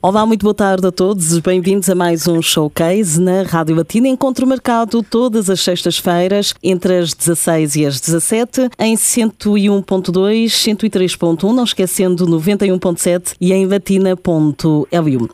Olá, 0.00 0.24
muito 0.24 0.42
boa 0.44 0.54
tarde 0.54 0.86
a 0.86 0.92
todos. 0.92 1.36
Bem-vindos 1.40 1.90
a 1.90 1.94
mais 1.94 2.28
um 2.28 2.40
showcase 2.40 3.20
na 3.20 3.42
Rádio 3.42 3.74
Latina. 3.74 4.06
Encontro 4.06 4.46
marcado 4.46 5.02
todas 5.02 5.50
as 5.50 5.58
sextas-feiras, 5.58 6.54
entre 6.62 6.98
as 6.98 7.12
16 7.12 7.74
e 7.74 7.84
as 7.84 7.98
17, 7.98 8.70
em 8.78 8.94
101.2, 8.94 10.44
103.1, 10.44 11.52
não 11.52 11.64
esquecendo 11.64 12.28
91.7 12.28 13.34
e 13.40 13.52
em 13.52 13.66
latina.lu. 13.66 14.86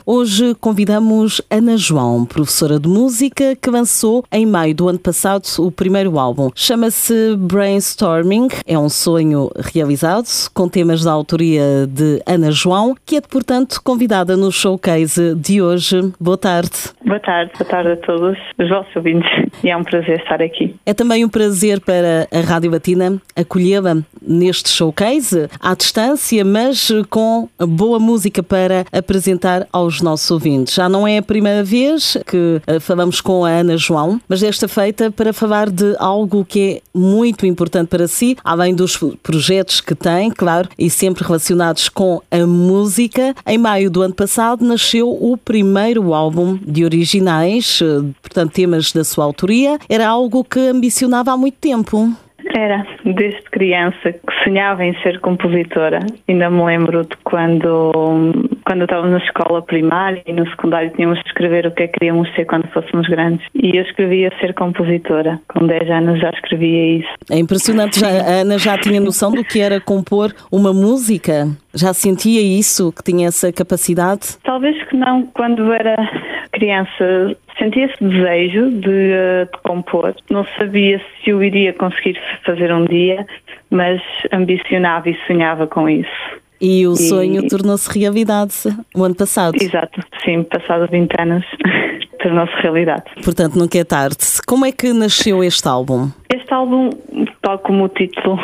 Hoje 0.06 0.56
convidamos 0.58 1.42
Ana 1.50 1.76
João, 1.76 2.24
professora 2.24 2.80
de 2.80 2.88
música, 2.88 3.54
que 3.60 3.68
lançou 3.68 4.24
em 4.32 4.46
maio 4.46 4.74
do 4.74 4.88
ano 4.88 4.98
passado 4.98 5.46
o 5.58 5.70
primeiro 5.70 6.18
álbum. 6.18 6.48
Chama-se 6.54 7.36
Brainstorming, 7.36 8.48
é 8.66 8.78
um 8.78 8.88
sonho 8.88 9.50
realizado, 9.58 10.26
com 10.54 10.70
temas 10.70 11.04
da 11.04 11.12
autoria 11.12 11.86
de 11.86 12.22
Ana 12.24 12.50
João, 12.50 12.96
que 13.04 13.16
é, 13.16 13.20
portanto, 13.20 13.78
convidada 13.84 14.34
no 14.38 14.53
showcase 14.54 15.34
de 15.34 15.60
hoje. 15.60 16.12
Boa 16.20 16.38
tarde. 16.38 16.70
Boa 17.04 17.20
tarde, 17.20 17.52
boa 17.58 17.68
tarde 17.68 17.90
a 17.90 17.96
todos 17.96 18.38
os 18.58 18.68
vossos 18.68 18.94
ouvintes 18.96 19.30
e 19.62 19.70
é 19.70 19.76
um 19.76 19.84
prazer 19.84 20.20
estar 20.20 20.40
aqui. 20.40 20.74
É 20.86 20.94
também 20.94 21.24
um 21.24 21.28
prazer 21.28 21.80
para 21.80 22.28
a 22.32 22.40
Rádio 22.40 22.70
Latina 22.70 23.20
acolhê-la 23.36 23.98
neste 24.26 24.68
showcase 24.68 25.48
à 25.60 25.74
distância, 25.74 26.44
mas 26.44 26.90
com 27.10 27.48
boa 27.58 27.98
música 27.98 28.42
para 28.42 28.86
apresentar 28.92 29.66
aos 29.72 30.00
nossos 30.00 30.30
ouvintes. 30.30 30.74
Já 30.74 30.88
não 30.88 31.06
é 31.06 31.18
a 31.18 31.22
primeira 31.22 31.64
vez 31.64 32.16
que 32.26 32.60
eh, 32.66 32.80
falamos 32.80 33.20
com 33.20 33.44
a 33.44 33.50
Ana 33.50 33.76
João, 33.76 34.20
mas 34.28 34.40
desta 34.40 34.68
feita 34.68 35.10
para 35.10 35.32
falar 35.32 35.70
de 35.70 35.94
algo 35.98 36.44
que 36.44 36.60
é 36.60 36.82
muito 36.94 37.46
importante 37.46 37.88
para 37.88 38.06
si, 38.06 38.36
além 38.44 38.74
dos 38.74 38.98
projetos 39.22 39.80
que 39.80 39.94
tem, 39.94 40.30
claro, 40.30 40.68
e 40.78 40.88
sempre 40.88 41.24
relacionados 41.24 41.88
com 41.88 42.20
a 42.30 42.46
música. 42.46 43.34
Em 43.46 43.58
maio 43.58 43.90
do 43.90 44.02
ano 44.02 44.14
passado, 44.14 44.64
nasceu 44.64 45.10
o 45.10 45.36
primeiro 45.36 46.14
álbum 46.14 46.58
de 46.64 46.84
originais, 46.84 47.80
eh, 47.82 48.04
portanto, 48.22 48.52
temas 48.52 48.92
da 48.92 49.04
sua 49.04 49.24
autoria. 49.24 49.78
Era 49.88 50.08
algo 50.08 50.44
que 50.44 50.60
ambicionava 50.60 51.32
há 51.32 51.36
muito 51.36 51.56
tempo. 51.58 52.14
Era, 52.56 52.86
desde 53.04 53.42
criança 53.50 54.12
que 54.12 54.44
sonhava 54.44 54.84
em 54.84 54.94
ser 55.02 55.18
compositora. 55.18 55.98
Ainda 56.28 56.48
me 56.48 56.64
lembro 56.64 57.02
de 57.02 57.16
quando, 57.24 57.90
quando 58.64 58.84
estávamos 58.84 59.10
na 59.10 59.18
escola 59.18 59.60
primária 59.60 60.22
e 60.24 60.32
no 60.32 60.48
secundário 60.48 60.92
tínhamos 60.94 61.18
de 61.18 61.26
escrever 61.26 61.66
o 61.66 61.72
que 61.72 61.82
é 61.82 61.88
que 61.88 61.98
queríamos 61.98 62.32
ser 62.34 62.44
quando 62.44 62.68
fôssemos 62.68 63.08
grandes. 63.08 63.44
E 63.54 63.76
eu 63.76 63.82
escrevia 63.82 64.30
ser 64.38 64.54
compositora. 64.54 65.40
Com 65.48 65.66
10 65.66 65.90
anos 65.90 66.20
já 66.20 66.30
escrevia 66.30 66.98
isso. 66.98 67.08
É 67.28 67.38
impressionante, 67.38 67.98
já, 67.98 68.06
a 68.06 68.40
Ana 68.42 68.56
já 68.56 68.78
tinha 68.78 69.00
noção 69.00 69.32
do 69.32 69.42
que 69.42 69.58
era 69.60 69.80
compor 69.80 70.32
uma 70.52 70.72
música? 70.72 71.48
Já 71.74 71.92
sentia 71.92 72.40
isso, 72.40 72.92
que 72.92 73.02
tinha 73.02 73.26
essa 73.26 73.52
capacidade? 73.52 74.38
Talvez 74.44 74.80
que 74.84 74.96
não. 74.96 75.26
Quando 75.26 75.72
era 75.72 75.96
criança 76.54 77.36
sentia 77.58 77.86
esse 77.86 78.02
desejo 78.02 78.70
de, 78.70 79.12
eh, 79.12 79.44
de, 79.44 79.62
compor. 79.62 80.14
Não 80.30 80.46
sabia 80.56 81.00
se 81.22 81.32
o 81.32 81.42
iria 81.42 81.72
conseguir 81.72 82.18
fazer 82.44 82.72
um 82.72 82.84
dia, 82.84 83.26
mas 83.70 84.00
ambicionava 84.32 85.10
e 85.10 85.18
sonhava 85.26 85.66
com 85.66 85.88
isso. 85.88 86.08
E 86.60 86.86
o 86.86 86.92
e... 86.92 86.96
sonho 86.96 87.48
tornou-se 87.48 87.90
realidade 87.98 88.54
o 88.94 89.04
ano 89.04 89.14
passado. 89.14 89.56
Exato, 89.60 90.00
sim, 90.24 90.42
passado 90.44 90.88
20 90.90 91.12
anos 91.20 91.44
tornou-se 92.22 92.54
realidade. 92.62 93.04
Portanto, 93.22 93.56
nunca 93.56 93.78
é 93.78 93.84
tarde. 93.84 94.16
Como 94.46 94.64
é 94.64 94.72
que 94.72 94.92
nasceu 94.92 95.42
este 95.42 95.68
álbum? 95.68 96.10
Este 96.32 96.54
álbum, 96.54 96.90
tal 97.44 97.58
como 97.58 97.84
o 97.84 97.88
título 97.88 98.38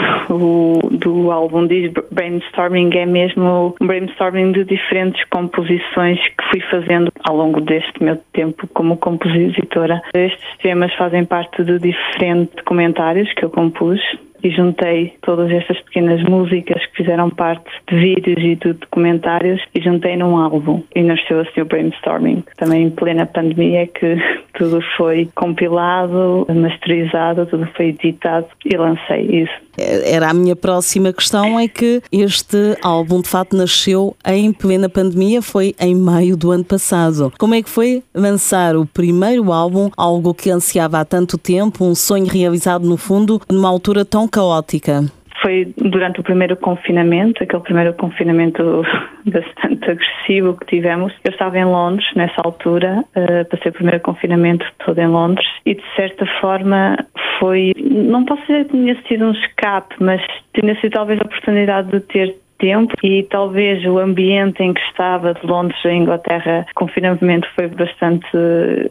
do 0.91 1.33
álbum 1.33 1.67
diz, 1.67 1.91
brainstorming, 2.13 2.91
é 2.95 3.07
mesmo 3.07 3.75
um 3.81 3.87
brainstorming 3.87 4.53
de 4.53 4.65
diferentes 4.65 5.25
composições 5.31 6.21
que 6.21 6.45
fui 6.51 6.61
fazendo 6.71 7.11
ao 7.25 7.35
longo 7.35 7.63
deste 7.63 8.03
meu 8.03 8.17
tempo 8.33 8.69
como 8.69 8.99
compositora. 8.99 10.03
Estes 10.15 10.59
temas 10.63 10.95
fazem 10.95 11.25
parte 11.25 11.65
de 11.65 11.79
diferentes 11.79 12.63
comentários 12.65 13.33
que 13.33 13.45
eu 13.45 13.51
compus 13.51 14.01
e 14.43 14.51
juntei 14.51 15.15
todas 15.23 15.51
estas 15.51 15.81
pequenas 15.81 16.23
músicas 16.23 16.85
que 16.87 16.97
fizeram 16.99 17.31
parte 17.31 17.71
de 17.89 17.97
vídeos 17.97 18.39
e 18.39 18.57
de 18.57 18.73
documentários 18.75 19.61
e 19.75 19.81
juntei 19.81 20.17
num 20.17 20.37
álbum 20.37 20.83
e 20.95 21.03
nasceu 21.03 21.41
assim 21.41 21.61
o 21.61 21.65
brainstorming. 21.65 22.45
Também 22.57 22.85
em 22.85 22.91
plena 22.91 23.27
pandemia 23.27 23.87
que 23.87 24.17
tudo 24.55 24.81
foi 24.97 25.29
compilado, 25.35 26.47
masterizado, 26.55 27.47
tudo 27.47 27.67
foi 27.77 27.87
editado 27.89 28.47
e 28.65 28.77
lancei 28.77 29.43
isso. 29.43 29.70
Era 29.81 30.31
a 30.31 30.35
minha 30.35 30.55
próxima 30.55 31.13
questão, 31.13 31.59
é 31.59 31.67
que 31.67 32.03
este 32.13 32.77
álbum 32.83 33.21
de 33.21 33.29
fato 33.29 33.57
nasceu 33.57 34.17
em 34.25 34.53
plena 34.53 34.89
pandemia, 34.89 35.41
foi 35.41 35.75
em 35.79 35.95
maio 35.95 36.37
do 36.37 36.51
ano 36.51 36.65
passado. 36.65 37.33
Como 37.39 37.55
é 37.55 37.63
que 37.63 37.71
foi 37.71 38.03
lançar 38.15 38.77
o 38.77 38.87
primeiro 38.87 39.53
álbum, 39.53 39.91
algo 39.97 40.35
que 40.35 40.51
ansiava 40.51 41.01
há 41.01 41.05
tanto 41.05 41.39
tempo, 41.39 41.85
um 41.85 41.95
sonho 41.95 42.27
realizado 42.27 42.87
no 42.87 42.97
fundo, 42.97 43.41
numa 43.51 43.69
altura 43.69 44.05
tão 44.05 44.29
caótica? 44.29 45.11
Foi 45.43 45.73
durante 45.77 46.21
o 46.21 46.23
primeiro 46.23 46.57
confinamento, 46.57 47.43
aquele 47.43 47.63
primeiro 47.63 47.95
confinamento 47.95 48.83
bastante 49.25 49.91
agressivo 49.91 50.57
que 50.59 50.67
tivemos. 50.67 51.13
Eu 51.25 51.33
estava 51.33 51.59
em 51.59 51.65
Londres 51.65 52.07
nessa 52.15 52.41
altura, 52.45 53.05
uh, 53.17 53.49
passei 53.49 53.71
o 53.71 53.75
primeiro 53.75 54.01
confinamento 54.01 54.67
todo 54.85 54.99
em 54.99 55.07
Londres 55.07 55.47
e 55.65 55.75
de 55.75 55.83
certa 55.97 56.27
forma 56.41 56.97
foi, 57.39 57.73
não 57.79 58.25
posso 58.25 58.43
dizer 58.43 58.67
que 58.67 58.73
tinha 58.73 58.97
sido 59.09 59.25
um 59.27 59.33
escape, 59.33 59.95
mas 59.99 60.21
tinha 60.53 60.79
sido 60.81 60.93
talvez 60.93 61.19
a 61.21 61.25
oportunidade 61.25 61.91
de 61.91 62.01
ter 62.01 62.37
tempo 62.61 62.95
e 63.03 63.23
talvez 63.25 63.85
o 63.87 63.99
ambiente 63.99 64.63
em 64.63 64.73
que 64.73 64.81
estava 64.83 65.35
de 65.35 65.45
Londres 65.47 65.79
a 65.85 65.93
Inglaterra, 65.93 66.67
o 66.71 66.75
confinamento 66.75 67.49
foi 67.55 67.67
bastante 67.69 68.29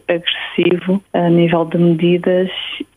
agressivo 0.08 1.02
a 1.14 1.30
nível 1.30 1.64
de 1.64 1.78
medidas 1.78 2.50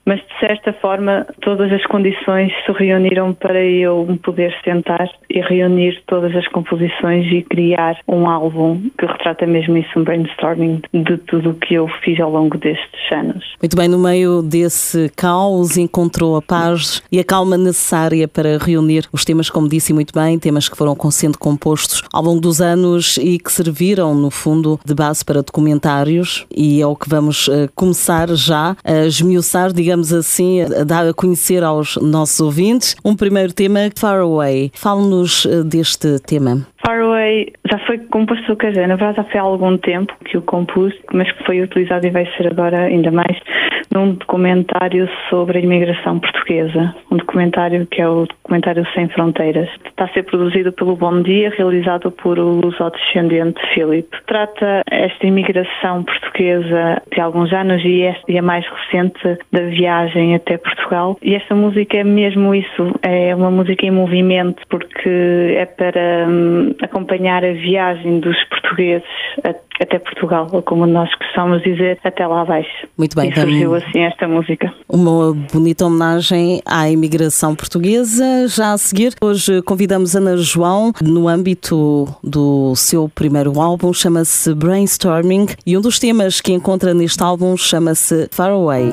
mas 0.06 0.20
de 0.20 0.40
certa 0.40 0.74
forma 0.74 1.26
todas 1.42 1.72
as 1.72 1.86
condições 1.86 2.52
se 2.66 2.72
reuniram 2.72 3.34
para 3.34 3.62
eu 3.62 4.06
me 4.06 4.18
poder 4.18 4.54
sentar 4.64 5.10
e 5.30 5.40
reunir 5.40 6.02
todas 6.08 6.36
as 6.36 6.48
composições 6.50 7.26
e 7.32 7.42
criar 7.42 7.98
um 8.08 8.28
álbum 8.28 8.82
que 8.98 9.06
retrata 9.06 9.46
mesmo 9.46 9.78
isso, 9.78 9.90
um 9.98 10.04
brainstorming 10.04 10.82
de 10.94 11.18
tudo 11.18 11.52
o 11.52 11.54
que 11.54 11.76
eu 11.76 11.88
fiz 12.04 12.20
ao 12.20 12.32
longo 12.32 12.58
destes 12.58 13.12
anos. 13.12 13.44
Muito 13.62 13.78
bem, 13.78 13.88
no 13.88 14.00
meio 14.00 14.42
desse 14.42 15.10
caos 15.16 15.78
encontrou 15.78 16.36
a 16.36 16.42
paz 16.42 17.02
e 17.12 17.20
a 17.20 17.24
calma 17.24 17.58
necessária 17.58 18.28
para 18.28 18.58
reunir 18.58 19.08
os 19.12 19.24
temas, 19.24 19.50
como 19.50 19.70
disse 19.70 19.94
muito 19.94 20.14
bem, 20.14 20.38
temas 20.38 20.68
que 20.68 20.78
foram 20.78 20.96
sendo 21.12 21.38
compostos 21.38 22.02
ao 22.12 22.24
longo 22.24 22.42
dos 22.42 22.62
anos 22.62 23.18
e 23.18 23.38
que 23.38 23.52
serviram, 23.52 24.16
no 24.16 24.32
fundo, 24.32 24.80
de 24.84 24.94
base 24.94 25.24
para 25.24 25.42
documentários 25.42 26.46
e 26.56 26.82
é 26.82 26.88
o 26.88 26.96
que 26.96 27.10
vamos 27.10 27.48
uh, 27.48 27.70
começar 27.76 28.30
já 28.30 28.76
a 28.84 29.06
esmiuçar, 29.06 29.72
digamos 29.72 29.93
digamos 29.94 30.12
assim, 30.12 30.62
a 30.64 30.84
dar 30.84 31.08
a 31.08 31.14
conhecer 31.14 31.64
aos 31.64 31.98
nossos 31.98 32.40
ouvintes. 32.40 32.96
Um 33.06 33.16
primeiro 33.16 33.54
tema, 33.54 33.80
Far 33.96 34.22
Away. 34.22 34.72
Fale-nos 34.74 35.46
eh, 35.46 35.64
deste 35.64 36.20
tema. 36.20 36.66
Far 36.84 37.00
Away 37.00 37.54
já 37.70 37.78
foi 37.86 38.00
composto, 38.00 38.56
quer 38.56 38.70
dizer, 38.70 38.88
na 38.88 38.96
verdade 38.96 39.18
já 39.18 39.24
foi 39.26 39.40
há 39.40 39.44
algum 39.44 39.78
tempo 39.78 40.12
que 40.26 40.36
o 40.36 40.42
compus, 40.42 40.94
mas 41.14 41.32
que 41.32 41.44
foi 41.46 41.62
utilizado 41.62 42.08
e 42.08 42.10
vai 42.10 42.26
ser 42.36 42.48
agora 42.48 42.86
ainda 42.86 43.12
mais 43.12 43.38
num 43.94 44.14
documentário 44.14 45.08
sobre 45.30 45.60
a 45.60 45.62
imigração 45.62 46.20
portuguesa, 46.20 46.96
um 47.12 47.18
documentário 47.18 47.86
que 47.86 48.02
é 48.02 48.08
o 48.08 48.26
documentário 48.26 48.86
Sem 48.94 49.08
Fronteiras. 49.10 49.70
Está 49.86 50.06
a 50.06 50.10
ser 50.10 50.24
produzido 50.24 50.72
pelo 50.72 50.96
Bom 50.96 51.22
Dia, 51.22 51.54
realizado 51.56 52.12
por 52.12 52.40
o 52.40 52.62
luso-descendente 52.62 53.62
Philip. 53.74 54.10
Trata 54.26 54.82
esta 54.90 55.28
imigração 55.28 56.04
portuguesa 56.04 57.02
de 57.14 57.22
alguns 57.22 57.54
anos 57.54 57.84
e, 57.84 58.02
este, 58.02 58.32
e 58.32 58.38
a 58.38 58.42
mais 58.42 58.66
recente 58.68 59.38
da 59.52 59.62
viagem 59.62 60.36
até 60.36 60.58
Portugal. 60.58 61.18
E 61.22 61.36
esta 61.36 61.54
música 61.56 61.98
é 61.98 62.04
mesmo 62.04 62.56
isso, 62.56 62.94
é 63.02 63.36
uma 63.36 63.52
música 63.52 63.86
em 63.86 63.92
movimento, 63.92 64.62
porque 64.70 65.56
é 65.58 65.66
para 65.66 66.28
hum, 66.28 66.76
acompanhar 66.82 67.44
a 67.46 67.54
viagem 67.54 68.20
dos 68.20 68.42
portugueses 68.46 69.08
até 69.80 70.00
Portugal, 70.00 70.48
ou 70.52 70.62
como 70.62 70.86
nós 70.86 71.14
costumamos 71.16 71.64
dizer, 71.64 72.00
até 72.04 72.26
lá 72.26 72.42
abaixo. 72.42 72.88
Muito 72.98 73.16
bem. 73.16 73.30
E 73.30 73.36
surgiu 73.36 73.76
assim 73.88 74.00
esta 74.00 74.28
música. 74.28 74.74
Uma 74.88 75.34
bonita 75.52 75.86
homenagem 75.86 76.62
à 76.66 76.90
imigração 76.90 77.56
portuguesa. 77.56 78.48
Já 78.48 78.74
a 78.74 78.78
seguir, 78.78 79.14
hoje 79.22 79.62
convidamos 79.62 80.16
Ana 80.16 80.38
João 80.38 80.94
no 81.02 81.28
âmbito 81.28 82.08
do 82.24 82.76
seu 82.76 83.10
primeiro 83.10 83.60
álbum, 83.60 83.94
chama-se 83.94 84.54
Brainstorming, 84.54 85.48
e 85.66 85.78
um 85.78 85.82
dos 85.82 86.00
temas 86.00 86.42
que 86.42 86.54
encontra 86.54 86.94
neste 86.94 87.22
álbum 87.22 87.56
chama-se 87.58 88.28
Far 88.32 88.52
Away. 88.52 88.92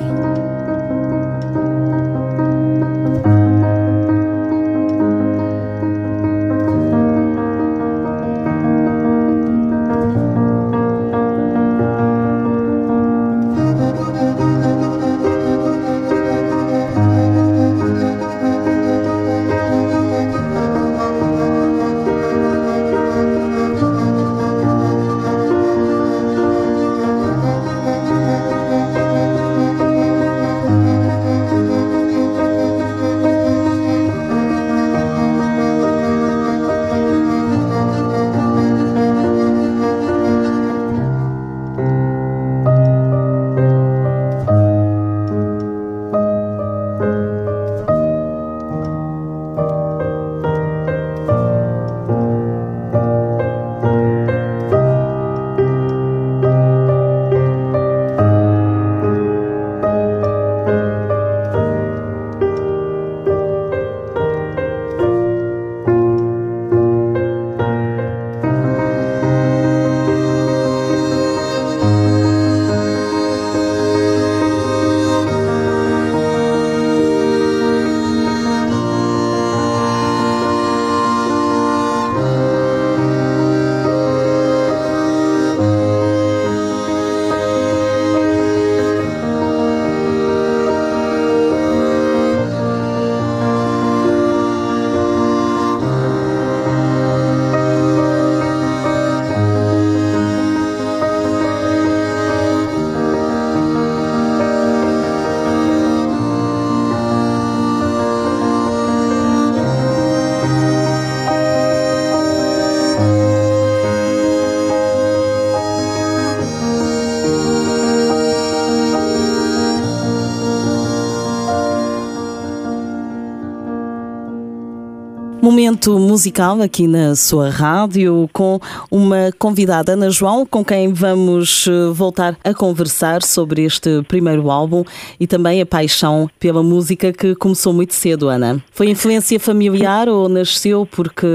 Momento 125.81 125.99
musical 125.99 126.61
aqui 126.61 126.87
na 126.87 127.15
sua 127.15 127.49
rádio 127.49 128.29
com 128.31 128.59
uma 128.91 129.31
convidada, 129.39 129.93
Ana 129.93 130.11
João, 130.11 130.45
com 130.45 130.63
quem 130.63 130.93
vamos 130.93 131.67
eh, 131.67 131.91
voltar 131.91 132.35
a 132.43 132.53
conversar 132.53 133.23
sobre 133.23 133.63
este 133.63 134.03
primeiro 134.07 134.51
álbum 134.51 134.83
e 135.19 135.25
também 135.25 135.59
a 135.59 135.65
paixão 135.65 136.27
pela 136.39 136.61
música 136.61 137.11
que 137.11 137.33
começou 137.35 137.73
muito 137.73 137.93
cedo, 137.93 138.29
Ana. 138.29 138.61
Foi 138.71 138.89
influência 138.89 139.39
familiar 139.39 140.07
ou 140.07 140.29
nasceu 140.29 140.85
porque 140.85 141.27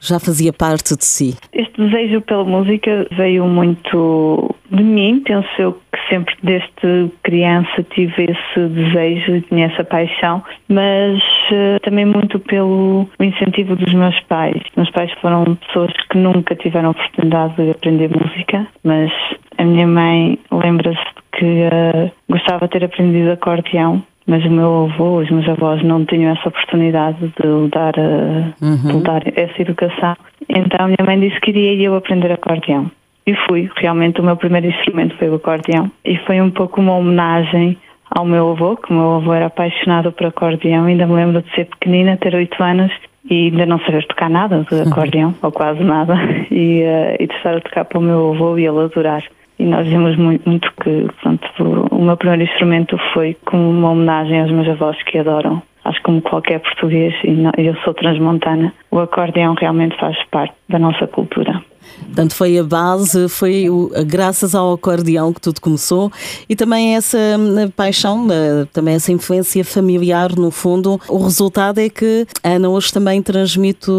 já 0.00 0.18
fazia 0.18 0.52
parte 0.52 0.96
de 0.96 1.04
si? 1.04 1.36
Este 1.52 1.80
desejo 1.80 2.20
pela 2.22 2.44
música 2.44 3.06
veio 3.16 3.46
muito 3.46 4.52
de 4.70 4.82
mim, 4.82 5.22
penso 5.24 5.48
eu 5.58 5.81
que 5.92 6.08
sempre 6.08 6.34
desde 6.42 7.12
criança 7.22 7.82
tive 7.94 8.24
esse 8.24 8.68
desejo 8.68 9.36
e 9.36 9.40
tinha 9.42 9.66
essa 9.66 9.84
paixão, 9.84 10.42
mas 10.68 11.22
uh, 11.50 11.78
também 11.82 12.06
muito 12.06 12.38
pelo 12.38 13.08
incentivo 13.20 13.76
dos 13.76 13.92
meus 13.92 14.18
pais. 14.20 14.60
Meus 14.76 14.90
pais 14.90 15.12
foram 15.20 15.54
pessoas 15.56 15.92
que 16.10 16.16
nunca 16.16 16.54
tiveram 16.56 16.90
oportunidade 16.90 17.56
de 17.56 17.70
aprender 17.70 18.08
música, 18.08 18.66
mas 18.82 19.12
a 19.58 19.64
minha 19.64 19.86
mãe 19.86 20.38
lembra-se 20.50 21.04
que 21.32 21.44
uh, 21.44 22.10
gostava 22.28 22.66
de 22.66 22.72
ter 22.72 22.84
aprendido 22.84 23.32
acordeão 23.32 24.02
mas 24.26 24.44
o 24.44 24.50
meu 24.50 24.84
avô, 24.84 25.18
os 25.18 25.30
meus 25.30 25.48
avós 25.48 25.82
não 25.82 26.04
tinham 26.04 26.32
essa 26.32 26.48
oportunidade 26.48 27.18
de 27.20 27.68
dar, 27.70 27.92
uh, 27.98 28.54
uhum. 28.62 28.98
de 28.98 29.02
dar 29.02 29.22
essa 29.36 29.60
educação. 29.60 30.16
Então 30.48 30.86
a 30.86 30.86
minha 30.86 31.04
mãe 31.04 31.18
disse 31.18 31.40
que 31.40 31.50
iria 31.50 31.88
eu 31.88 31.96
aprender 31.96 32.30
acordeão. 32.30 32.90
E 33.26 33.34
fui, 33.46 33.70
realmente 33.76 34.20
o 34.20 34.24
meu 34.24 34.36
primeiro 34.36 34.66
instrumento 34.66 35.16
foi 35.16 35.28
o 35.28 35.36
acordeão. 35.36 35.90
E 36.04 36.16
foi 36.18 36.40
um 36.40 36.50
pouco 36.50 36.80
uma 36.80 36.96
homenagem 36.96 37.78
ao 38.10 38.24
meu 38.24 38.50
avô, 38.50 38.76
que 38.76 38.90
o 38.90 38.94
meu 38.94 39.14
avô 39.14 39.32
era 39.32 39.46
apaixonado 39.46 40.12
por 40.12 40.26
acordeão. 40.26 40.84
Ainda 40.86 41.06
me 41.06 41.14
lembro 41.14 41.42
de 41.42 41.50
ser 41.54 41.66
pequenina, 41.66 42.16
ter 42.16 42.34
oito 42.34 42.62
anos 42.62 42.92
e 43.30 43.46
ainda 43.46 43.66
não 43.66 43.78
saber 43.80 44.04
tocar 44.06 44.28
nada 44.28 44.66
de 44.68 44.80
acordeão, 44.80 45.34
ou 45.40 45.52
quase 45.52 45.82
nada, 45.82 46.14
e, 46.50 46.82
uh, 46.82 47.16
e 47.20 47.26
de 47.26 47.34
estar 47.34 47.56
a 47.56 47.60
tocar 47.60 47.84
para 47.84 47.98
o 47.98 48.02
meu 48.02 48.32
avô 48.34 48.58
e 48.58 48.66
ele 48.66 48.80
adorar. 48.80 49.22
E 49.58 49.64
nós 49.64 49.86
vimos 49.86 50.16
muito, 50.16 50.48
muito 50.48 50.72
que 50.82 51.06
pronto, 51.22 51.88
o 51.92 52.02
meu 52.02 52.16
primeiro 52.16 52.42
instrumento 52.42 52.98
foi 53.14 53.36
como 53.44 53.70
uma 53.70 53.90
homenagem 53.90 54.40
aos 54.40 54.50
meus 54.50 54.68
avós 54.68 55.00
que 55.04 55.18
adoram 55.18 55.62
como 56.00 56.20
qualquer 56.22 56.60
português, 56.60 57.14
e 57.24 57.66
eu 57.66 57.76
sou 57.84 57.94
transmontana, 57.94 58.72
o 58.90 58.98
acordeão 58.98 59.54
realmente 59.54 59.96
faz 59.98 60.16
parte 60.30 60.54
da 60.68 60.78
nossa 60.78 61.06
cultura. 61.06 61.62
Portanto, 62.06 62.34
foi 62.34 62.58
a 62.58 62.64
base, 62.64 63.28
foi 63.28 63.70
o, 63.70 63.90
graças 64.06 64.54
ao 64.54 64.72
acordeão 64.72 65.32
que 65.32 65.40
tudo 65.40 65.60
começou 65.60 66.12
e 66.48 66.54
também 66.54 66.94
essa 66.94 67.18
hum, 67.18 67.70
paixão, 67.74 68.26
eh, 68.30 68.66
também 68.72 68.94
essa 68.94 69.10
influência 69.12 69.64
familiar, 69.64 70.32
no 70.36 70.50
fundo. 70.50 71.00
O 71.08 71.22
resultado 71.22 71.78
é 71.78 71.88
que 71.88 72.26
a 72.42 72.50
Ana 72.50 72.68
hoje 72.68 72.92
também 72.92 73.22
transmite 73.22 73.90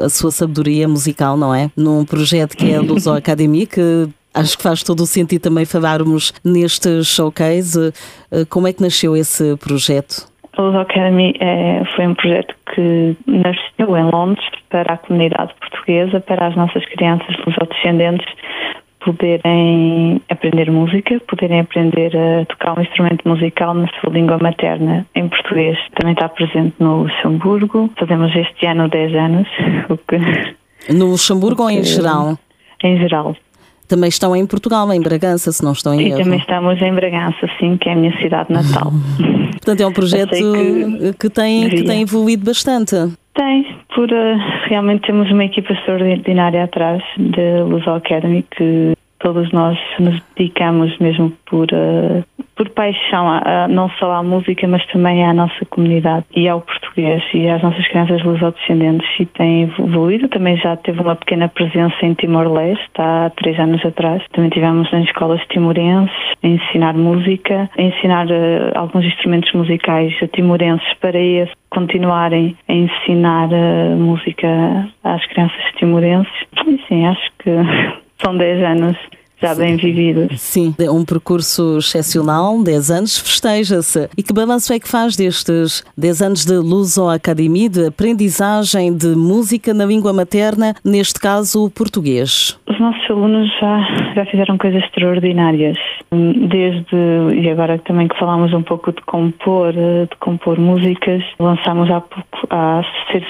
a 0.00 0.08
sua 0.08 0.30
sabedoria 0.30 0.88
musical, 0.88 1.36
não 1.36 1.54
é? 1.54 1.70
Num 1.76 2.04
projeto 2.04 2.56
que 2.56 2.70
é 2.70 2.76
a 2.76 2.80
Luso 2.80 3.10
Academy, 3.12 3.66
que 3.66 4.08
acho 4.32 4.56
que 4.56 4.62
faz 4.62 4.82
todo 4.82 5.02
o 5.02 5.06
sentido 5.06 5.42
também 5.42 5.64
falarmos 5.64 6.32
neste 6.42 7.04
showcase. 7.04 7.92
Eh, 8.30 8.44
como 8.48 8.66
é 8.66 8.72
que 8.72 8.82
nasceu 8.82 9.16
esse 9.16 9.56
projeto? 9.56 10.26
Luz 10.58 10.74
Academy 10.74 11.34
é, 11.38 11.82
foi 11.94 12.06
um 12.06 12.14
projeto 12.14 12.54
que 12.74 13.16
nasceu 13.26 13.96
em 13.96 14.10
Londres 14.10 14.44
para 14.68 14.94
a 14.94 14.96
comunidade 14.98 15.54
portuguesa, 15.60 16.20
para 16.20 16.48
as 16.48 16.56
nossas 16.56 16.84
crianças 16.86 17.36
lusodescendentes 17.46 18.26
poderem 19.00 20.20
aprender 20.28 20.70
música, 20.70 21.20
poderem 21.20 21.60
aprender 21.60 22.12
a 22.16 22.44
tocar 22.46 22.78
um 22.78 22.82
instrumento 22.82 23.26
musical 23.26 23.74
na 23.74 23.88
sua 24.00 24.10
língua 24.12 24.38
materna 24.38 25.06
em 25.14 25.28
português. 25.28 25.78
Também 25.94 26.12
está 26.12 26.28
presente 26.28 26.74
no 26.78 27.02
Luxemburgo. 27.02 27.90
Fazemos 27.98 28.34
este 28.34 28.66
ano 28.66 28.88
10 28.88 29.14
anos. 29.14 29.48
Que, 30.08 30.92
no 30.92 31.06
Luxemburgo 31.06 31.62
ou 31.62 31.70
em 31.70 31.82
geral? 31.82 32.36
Em 32.82 32.98
geral. 32.98 33.36
Também 33.88 34.08
estão 34.08 34.36
em 34.36 34.46
Portugal, 34.46 34.92
em 34.92 35.00
Bragança, 35.00 35.50
se 35.50 35.64
não 35.64 35.72
estão 35.72 35.94
em 35.94 36.08
erro. 36.08 36.22
também 36.22 36.38
estamos 36.38 36.80
em 36.82 36.92
Bragança, 36.92 37.48
sim, 37.58 37.76
que 37.78 37.88
é 37.88 37.92
a 37.92 37.96
minha 37.96 38.16
cidade 38.20 38.52
natal. 38.52 38.92
Portanto, 39.52 39.80
é 39.80 39.86
um 39.86 39.92
projeto 39.92 40.30
que, 40.30 41.12
que, 41.18 41.30
tem, 41.30 41.68
que 41.70 41.82
tem 41.82 42.02
evoluído 42.02 42.44
bastante. 42.44 42.94
Tem, 43.34 43.76
por 43.94 44.10
uh, 44.10 44.38
realmente 44.68 45.06
temos 45.06 45.30
uma 45.30 45.44
equipa 45.44 45.72
extraordinária 45.72 46.64
atrás 46.64 47.02
da 47.18 47.64
Luso 47.64 47.90
Academy 47.90 48.44
que 48.56 48.92
todos 49.18 49.50
nós 49.52 49.78
nos 49.98 50.20
dedicamos 50.36 50.96
mesmo 50.98 51.32
por, 51.46 51.66
uh, 51.72 52.24
por 52.58 52.68
paixão, 52.70 53.28
a, 53.28 53.68
não 53.68 53.88
só 53.90 54.10
à 54.10 54.22
música, 54.22 54.66
mas 54.66 54.84
também 54.88 55.24
à 55.24 55.32
nossa 55.32 55.64
comunidade 55.70 56.26
e 56.34 56.48
ao 56.48 56.60
português 56.60 57.22
e 57.32 57.48
às 57.48 57.62
nossas 57.62 57.86
crianças 57.86 58.20
lusodescendentes 58.24 59.08
e 59.20 59.26
tem 59.26 59.62
evoluído. 59.62 60.28
Também 60.28 60.56
já 60.56 60.76
teve 60.76 61.00
uma 61.00 61.14
pequena 61.14 61.48
presença 61.48 61.94
em 62.02 62.14
Timor-Leste, 62.14 62.90
há 62.98 63.30
três 63.36 63.56
anos 63.60 63.84
atrás. 63.86 64.24
Também 64.32 64.50
tivemos 64.50 64.90
nas 64.90 65.04
escolas 65.04 65.40
timorenses 65.48 66.12
a 66.42 66.46
ensinar 66.48 66.94
música, 66.94 67.70
a 67.78 67.80
ensinar 67.82 68.26
uh, 68.26 68.72
alguns 68.74 69.04
instrumentos 69.04 69.52
musicais 69.52 70.12
a 70.20 70.26
timorenses 70.26 70.92
para 71.00 71.16
eles 71.16 71.50
continuarem 71.70 72.56
a 72.68 72.72
ensinar 72.72 73.50
uh, 73.50 73.96
música 73.96 74.88
às 75.04 75.24
crianças 75.26 75.62
timorenses. 75.76 76.32
E 76.66 76.80
sim, 76.88 77.06
acho 77.06 77.30
que 77.38 77.50
são 78.20 78.36
10 78.36 78.64
anos 78.64 78.96
já 79.40 79.54
bem 79.54 79.76
vividos. 79.76 80.40
Sim, 80.40 80.74
um 80.90 81.04
percurso 81.04 81.78
excepcional, 81.78 82.62
10 82.62 82.90
anos, 82.90 83.18
festeja-se. 83.18 84.08
E 84.16 84.22
que 84.22 84.32
balanço 84.32 84.72
é 84.72 84.78
que 84.78 84.88
faz 84.88 85.16
destes 85.16 85.84
10 85.96 86.22
anos 86.22 86.44
de 86.44 86.54
Luso 86.54 87.08
Academy, 87.08 87.68
de 87.68 87.86
aprendizagem 87.86 88.96
de 88.96 89.08
música 89.08 89.72
na 89.72 89.84
língua 89.84 90.12
materna, 90.12 90.74
neste 90.84 91.20
caso 91.20 91.64
o 91.64 91.70
português? 91.70 92.58
Os 92.68 92.80
nossos 92.80 93.10
alunos 93.10 93.48
já, 93.60 94.14
já 94.14 94.26
fizeram 94.26 94.58
coisas 94.58 94.82
extraordinárias. 94.84 95.78
Desde, 96.10 96.96
e 97.34 97.50
agora 97.50 97.78
também 97.78 98.08
que 98.08 98.18
falámos 98.18 98.52
um 98.54 98.62
pouco 98.62 98.92
de 98.92 99.02
compor, 99.02 99.72
de 99.72 100.16
compor 100.18 100.58
músicas, 100.58 101.22
lançámos 101.38 101.90
há 101.90 102.00
pouco, 102.00 102.46
há 102.50 102.82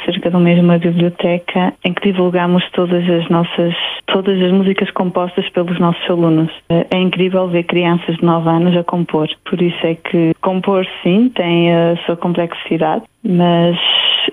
cerca 0.07 0.31
de 0.31 0.37
um 0.37 0.41
mês, 0.41 0.63
uma 0.63 0.79
biblioteca 0.79 1.75
em 1.85 1.93
que 1.93 2.13
divulgamos 2.13 2.63
todas 2.73 3.09
as 3.09 3.29
nossas, 3.29 3.75
todas 4.07 4.41
as 4.41 4.53
músicas 4.53 4.91
compostas 4.93 5.49
pelos 5.51 5.79
nossos 5.81 6.09
alunos. 6.09 6.53
É 6.69 6.97
incrível 6.97 7.49
ver 7.49 7.65
crianças 7.65 8.17
de 8.17 8.25
9 8.25 8.49
anos 8.49 8.77
a 8.77 8.85
compor. 8.85 9.29
Por 9.45 9.61
isso 9.61 9.85
é 9.85 9.95
que 9.95 10.33
compor, 10.41 10.87
sim, 11.03 11.31
tem 11.35 11.75
a 11.75 11.97
sua 12.07 12.17
complexidade, 12.17 13.03
mas 13.25 13.77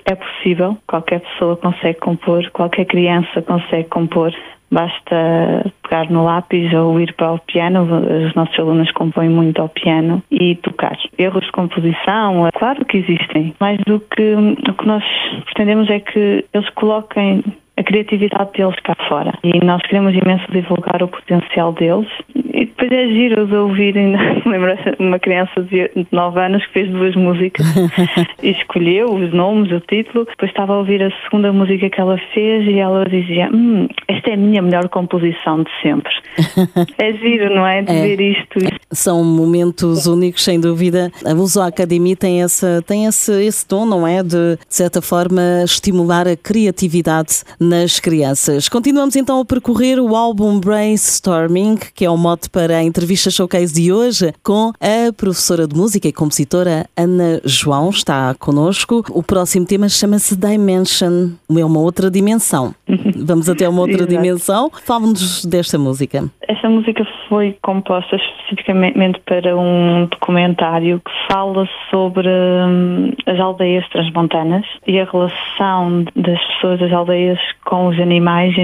é 0.06 0.16
possível. 0.16 0.78
Qualquer 0.88 1.22
pessoa 1.22 1.56
consegue 1.58 2.00
compor, 2.00 2.50
qualquer 2.52 2.86
criança 2.86 3.42
consegue 3.42 3.90
compor. 3.90 4.34
Basta 4.72 5.72
pegar 5.84 6.10
no 6.10 6.24
lápis 6.26 6.74
ou 6.74 7.00
ir 7.00 7.14
para 7.14 7.34
o 7.34 7.40
piano, 7.40 7.84
os 8.28 8.34
nossos 8.34 8.58
alunos 8.60 8.92
compõem 8.92 9.30
muito 9.30 9.62
ao 9.62 9.70
piano 9.70 10.22
e 10.32 10.56
tocar. 10.56 10.98
Erros 11.18 11.46
de 11.46 11.52
composição, 11.52 12.48
é 12.48 12.52
claro 12.52 12.84
que 12.86 12.98
existem, 12.98 13.54
mas 13.60 13.80
o 13.88 14.00
que, 14.00 14.34
o 14.34 14.74
que 14.74 14.88
nós 14.88 15.04
pretendemos 15.46 15.90
é 15.90 16.00
que 16.00 16.46
eles 16.54 16.70
coloquem 16.72 17.44
a 17.78 17.84
criatividade 17.84 18.52
deles 18.54 18.76
cá 18.84 18.96
fora. 19.08 19.34
E 19.44 19.64
nós 19.64 19.82
queremos 19.84 20.14
imenso 20.14 20.46
divulgar 20.52 21.04
o 21.04 21.08
potencial 21.08 21.74
deles. 21.74 22.08
E 22.34 22.66
depois 22.66 22.92
é 22.92 23.08
giro 23.08 23.46
de 23.48 23.56
ouvir, 23.56 23.98
ainda 23.98 24.18
lembro 24.46 24.78
uma 25.00 25.20
criança 25.20 25.62
de 25.62 25.90
9 26.12 26.40
anos 26.40 26.66
que 26.68 26.74
fez 26.74 26.90
duas 26.90 27.16
músicas 27.16 27.66
e 28.42 28.52
escolheu 28.52 29.14
os 29.14 29.34
nomes, 29.34 29.72
o 29.72 29.80
título. 29.82 30.26
Depois 30.26 30.52
estava 30.52 30.74
a 30.74 30.78
ouvir 30.78 31.04
a 31.04 31.12
segunda 31.24 31.52
música 31.52 31.90
que 31.90 32.00
ela 32.00 32.18
fez 32.34 32.66
e 32.68 32.80
ela 32.80 33.06
dizia: 33.06 33.50
hum, 33.54 33.88
Esta 34.08 34.32
é 34.32 34.34
a 34.34 34.38
minha 34.38 34.62
melhor 34.62 34.88
composição 34.88 35.64
de 35.64 35.70
sempre. 35.82 36.14
é 36.98 37.14
giro, 37.14 37.54
não 37.54 37.68
é? 37.68 37.82
De 37.82 37.92
é. 37.92 38.02
ver 38.02 38.22
isto. 38.22 38.60
São 38.92 39.24
momentos 39.24 40.08
únicos, 40.08 40.44
sem 40.44 40.60
dúvida. 40.60 41.12
A 41.26 41.34
Luso 41.34 41.62
Academy 41.62 42.16
tem, 42.16 42.42
essa, 42.42 42.82
tem 42.88 43.06
esse, 43.06 43.32
esse 43.44 43.68
tom, 43.68 43.86
não 43.86 44.08
é? 44.08 44.24
De, 44.24 44.56
de 44.56 44.76
certa 44.76 45.02
forma, 45.02 45.42
estimular 45.66 46.26
a 46.28 46.38
criatividade 46.38 47.44
nas 47.66 48.00
crianças. 48.00 48.70
Continuamos 48.70 49.16
então 49.16 49.40
a 49.40 49.46
percorrer 49.46 50.00
o 50.00 50.16
álbum 50.16 50.60
Brainstorming, 50.60 51.78
que 51.94 52.06
é 52.06 52.10
o 52.10 52.18
mote 52.18 52.50
para 52.50 52.78
a 52.78 52.84
entrevista 52.84 53.30
showcase 53.30 53.74
de 53.74 53.92
hoje, 53.92 54.34
com 54.44 54.72
a 54.80 55.12
professora 55.12 55.68
de 55.68 55.76
música 55.76 56.08
e 56.08 56.14
compositora 56.14 56.88
Ana 56.96 57.42
João, 57.44 57.90
está 57.90 58.34
connosco. 58.36 59.04
O 59.10 59.24
próximo 59.24 59.66
tema 59.66 59.90
chama-se 59.90 60.36
Dimension, 60.36 61.32
é 61.50 61.66
uma 61.66 61.80
outra 61.80 62.10
dimensão. 62.12 62.74
Vamos 63.18 63.50
até 63.50 63.68
uma 63.68 63.82
outra 63.82 64.06
dimensão. 64.06 64.72
Fala-nos 64.84 65.44
desta 65.46 65.78
música. 65.78 66.30
Esta 66.48 66.70
música 66.70 67.06
foi 67.28 67.58
composta 67.62 68.16
especificamente 68.16 69.20
para 69.22 69.58
um 69.58 70.06
documentário 70.06 71.00
que 71.00 71.12
fala 71.32 71.68
sobre 71.90 72.28
hum, 72.28 73.12
as 73.26 73.40
aldeias 73.40 73.88
transmontanas 73.90 74.66
e 74.86 75.00
a 75.00 75.06
relação 75.06 76.06
das 76.16 76.40
pessoas 76.46 76.80
das 76.80 76.94
aldeias 76.94 77.40
com 77.66 77.88
os 77.88 78.00
animais, 78.00 78.56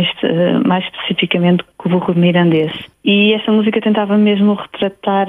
mais 0.65 0.85
especificamente 0.85 1.63
com 1.81 1.89
o 1.89 1.91
burro 1.91 2.13
mirandês. 2.15 2.71
E 3.03 3.33
essa 3.33 3.51
música 3.51 3.81
tentava 3.81 4.17
mesmo 4.17 4.53
retratar 4.53 5.27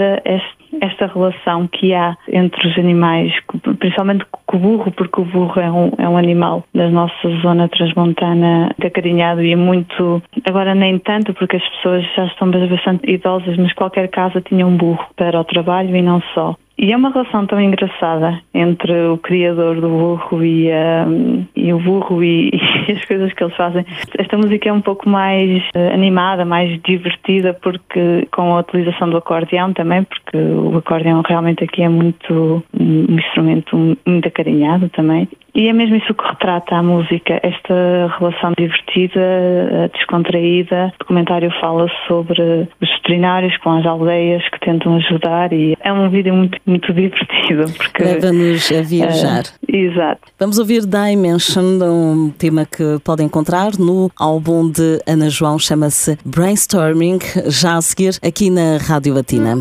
esta 0.80 1.06
relação 1.06 1.66
que 1.66 1.94
há 1.94 2.16
entre 2.28 2.68
os 2.68 2.78
animais, 2.78 3.32
principalmente 3.78 4.25
com 4.30 4.56
o 4.56 4.61
burro, 4.61 4.92
porque 4.92 5.21
o 5.21 5.25
burro 5.25 5.61
é 5.61 5.71
um, 5.71 5.92
é 5.97 6.09
um 6.09 6.16
animal 6.16 6.64
da 6.75 6.90
nossa 6.90 7.28
zona 7.40 7.68
transmontana 7.68 8.75
acarinhado 8.85 9.42
e 9.42 9.52
é 9.52 9.56
muito, 9.56 10.23
agora 10.44 10.75
nem 10.75 10.99
tanto, 10.99 11.32
porque 11.32 11.56
as 11.56 11.68
pessoas 11.76 12.04
já 12.14 12.26
estão 12.26 12.50
bastante 12.50 13.11
idosas, 13.11 13.56
mas 13.56 13.73
qualquer 13.73 14.09
casa 14.09 14.40
tinha 14.42 14.66
um 14.66 14.76
burro 14.76 15.06
para 15.16 15.40
o 15.40 15.44
trabalho 15.44 15.97
e 15.97 16.02
não 16.02 16.21
só. 16.35 16.54
E 16.78 16.90
é 16.90 16.97
uma 16.97 17.11
relação 17.11 17.47
tão 17.47 17.61
engraçada 17.61 18.40
entre 18.52 18.92
o 19.06 19.18
criador 19.18 19.80
do 19.80 19.88
burro 19.88 20.42
e, 20.42 20.68
um, 21.06 21.47
e 21.54 21.73
o 21.73 21.78
burro 21.78 22.25
e, 22.25 22.50
e, 22.88 22.92
as 22.92 23.04
coisas 23.04 23.32
que 23.32 23.42
eles 23.42 23.56
fazem. 23.56 23.84
Esta 24.18 24.36
música 24.36 24.68
é 24.68 24.72
um 24.72 24.80
pouco 24.80 25.08
mais 25.08 25.62
uh, 25.74 25.92
animada, 25.92 26.44
mais 26.44 26.80
divertida, 26.82 27.54
porque 27.54 28.26
com 28.32 28.54
a 28.54 28.60
utilização 28.60 29.08
do 29.10 29.16
acordeão 29.16 29.72
também, 29.72 30.04
porque 30.04 30.36
o 30.36 30.76
acordeão 30.76 31.22
realmente 31.26 31.64
aqui 31.64 31.82
é 31.82 31.88
muito 31.88 32.62
um 32.78 33.16
instrumento 33.18 33.96
muito 34.06 34.28
acarinhado 34.28 34.88
também. 34.90 35.28
E 35.54 35.68
é 35.68 35.73
mesmo 35.73 35.97
isso 35.97 36.14
que 36.14 36.26
retrata 36.26 36.76
a 36.76 36.82
música, 36.82 37.38
esta 37.42 38.14
relação 38.18 38.52
divertida, 38.56 39.90
descontraída. 39.92 40.92
O 40.94 40.99
documentário 41.00 41.50
fala 41.61 41.87
sobre 42.09 42.68
os 42.80 42.90
veterinários 42.97 43.56
com 43.59 43.71
as 43.73 43.85
aldeias 43.85 44.42
que 44.49 44.61
tentam 44.61 44.97
ajudar 44.97 45.52
e 45.52 45.76
é 45.80 45.92
um 45.92 46.09
vídeo 46.09 46.35
muito, 46.35 46.59
muito 46.66 46.92
divertido. 46.94 47.64
Leva-nos 48.00 48.73
a 48.73 48.82
viajar. 48.82 49.42
Uh, 49.68 49.76
exato. 49.76 50.23
Vamos 50.38 50.59
ouvir 50.59 50.82
Dimension, 50.87 51.62
um 51.82 52.30
tema 52.30 52.64
que 52.64 52.99
podem 53.04 53.26
encontrar 53.26 53.73
no 53.78 54.11
álbum 54.18 54.71
de 54.71 55.00
Ana 55.06 55.28
João, 55.28 55.59
chama-se 55.59 56.18
Brainstorming, 56.25 57.18
já 57.49 57.76
a 57.76 57.82
seguir 57.82 58.18
aqui 58.23 58.49
na 58.49 58.78
Rádio 58.78 59.14
Latina. 59.14 59.56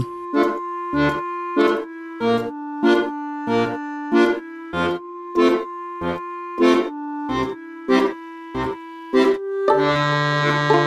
Oh. 10.43 10.80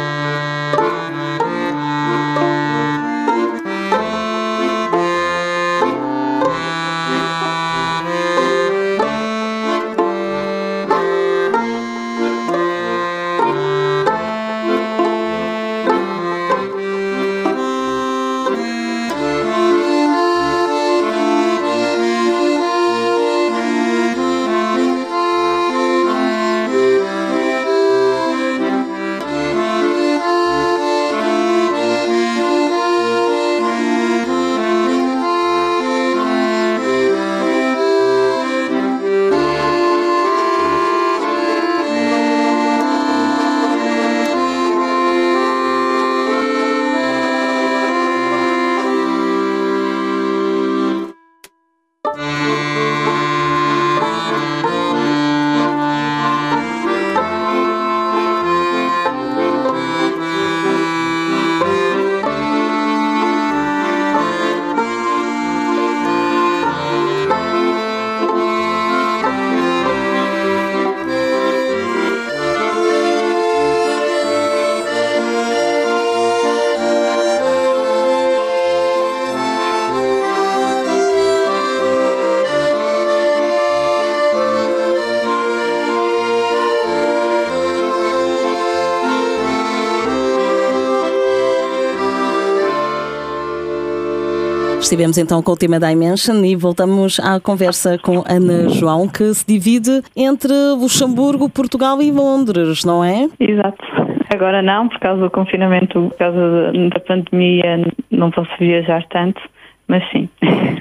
Estivemos 94.84 95.16
então 95.16 95.42
com 95.42 95.52
o 95.52 95.56
tema 95.56 95.80
Dimension 95.80 96.44
e 96.44 96.54
voltamos 96.54 97.18
à 97.18 97.40
conversa 97.40 97.98
com 97.98 98.22
Ana 98.28 98.68
João, 98.68 99.08
que 99.08 99.32
se 99.32 99.44
divide 99.46 100.02
entre 100.14 100.52
Luxemburgo, 100.78 101.48
Portugal 101.48 102.02
e 102.02 102.10
Londres, 102.12 102.84
não 102.84 103.02
é? 103.02 103.26
Exato. 103.40 103.82
Agora 104.28 104.60
não, 104.60 104.86
por 104.86 105.00
causa 105.00 105.22
do 105.22 105.30
confinamento, 105.30 106.10
por 106.10 106.18
causa 106.18 106.70
da 106.92 107.00
pandemia, 107.00 107.90
não 108.10 108.30
posso 108.30 108.50
viajar 108.60 109.02
tanto. 109.08 109.40
Mas 109.88 110.02
sim. 110.10 110.28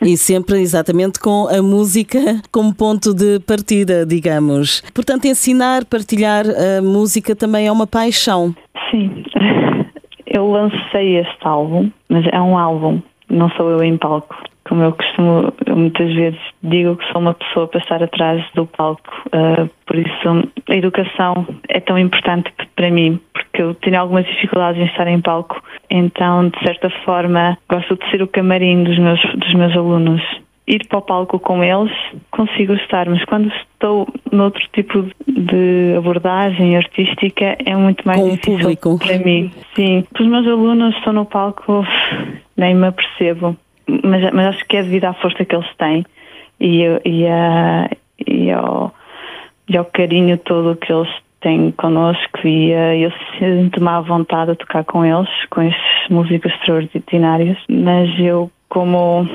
E 0.05 0.17
sempre 0.17 0.59
exatamente 0.59 1.17
com 1.17 1.47
a 1.47 1.61
música 1.61 2.19
como 2.51 2.75
ponto 2.75 3.13
de 3.13 3.39
partida, 3.39 4.05
digamos. 4.05 4.81
Portanto, 4.93 5.25
ensinar, 5.25 5.85
partilhar 5.85 6.43
a 6.45 6.81
música 6.81 7.33
também 7.37 7.67
é 7.67 7.71
uma 7.71 7.87
paixão. 7.87 8.53
Sim. 8.91 9.23
Eu 10.27 10.51
lancei 10.51 11.19
este 11.19 11.47
álbum, 11.47 11.89
mas 12.09 12.25
é 12.33 12.41
um 12.41 12.57
álbum 12.57 13.01
não 13.29 13.49
sou 13.51 13.69
eu 13.69 13.83
em 13.83 13.97
palco. 13.97 14.35
Como 14.65 14.81
eu 14.81 14.93
costumo, 14.93 15.53
eu 15.65 15.75
muitas 15.75 16.13
vezes 16.13 16.39
digo 16.63 16.95
que 16.95 17.11
sou 17.11 17.21
uma 17.21 17.33
pessoa 17.33 17.67
para 17.67 17.81
estar 17.81 18.01
atrás 18.01 18.43
do 18.55 18.65
palco. 18.65 19.11
Uh, 19.27 19.69
por 19.85 19.97
isso, 19.97 20.49
a 20.69 20.75
educação 20.75 21.45
é 21.67 21.79
tão 21.81 21.99
importante 21.99 22.51
para 22.75 22.89
mim, 22.89 23.19
porque 23.33 23.61
eu 23.61 23.75
tenho 23.75 23.99
algumas 23.99 24.25
dificuldades 24.25 24.81
em 24.81 24.85
estar 24.85 25.07
em 25.07 25.19
palco. 25.19 25.61
Então, 25.89 26.47
de 26.47 26.59
certa 26.63 26.89
forma, 27.03 27.57
gosto 27.69 27.97
de 27.97 28.09
ser 28.09 28.21
o 28.21 28.27
camarim 28.27 28.83
dos 28.83 28.97
meus, 28.97 29.21
dos 29.35 29.53
meus 29.53 29.75
alunos 29.75 30.21
ir 30.67 30.87
para 30.87 30.99
o 30.99 31.01
palco 31.01 31.39
com 31.39 31.63
eles, 31.63 31.91
consigo 32.31 32.73
estar, 32.73 33.09
mas 33.09 33.23
quando 33.25 33.51
estou 33.71 34.07
noutro 34.31 34.63
tipo 34.71 35.05
de 35.27 35.95
abordagem 35.97 36.77
artística 36.77 37.57
é 37.65 37.75
muito 37.75 38.05
mais 38.07 38.19
com 38.19 38.29
difícil 38.29 38.59
público. 38.59 38.99
para 38.99 39.17
mim. 39.19 39.51
Sim, 39.75 40.05
os 40.19 40.27
meus 40.27 40.47
alunos 40.47 40.95
estão 40.95 41.13
no 41.13 41.25
palco, 41.25 41.85
nem 42.57 42.75
me 42.75 42.87
apercebo, 42.87 43.55
mas, 43.87 44.31
mas 44.33 44.55
acho 44.55 44.65
que 44.65 44.77
é 44.77 44.83
devido 44.83 45.05
à 45.05 45.13
força 45.13 45.43
que 45.43 45.55
eles 45.55 45.75
têm. 45.77 46.05
E, 46.59 46.83
e, 47.03 47.27
a, 47.27 47.89
e, 48.25 48.51
ao, 48.51 48.93
e 49.67 49.77
ao 49.77 49.85
carinho 49.85 50.37
todo 50.37 50.75
que 50.75 50.91
eles 50.91 51.09
têm 51.41 51.71
connosco. 51.71 52.39
E 52.45 52.71
uh, 52.71 52.95
eu 52.95 53.11
sinto-me 53.37 53.89
à 53.89 53.99
vontade 53.99 54.51
a 54.51 54.55
tocar 54.55 54.83
com 54.85 55.05
eles, 55.05 55.29
com 55.49 55.61
estes 55.61 56.09
músicos 56.09 56.51
extraordinários, 56.53 57.57
mas 57.69 58.09
eu 58.19 58.49
como 58.73 59.27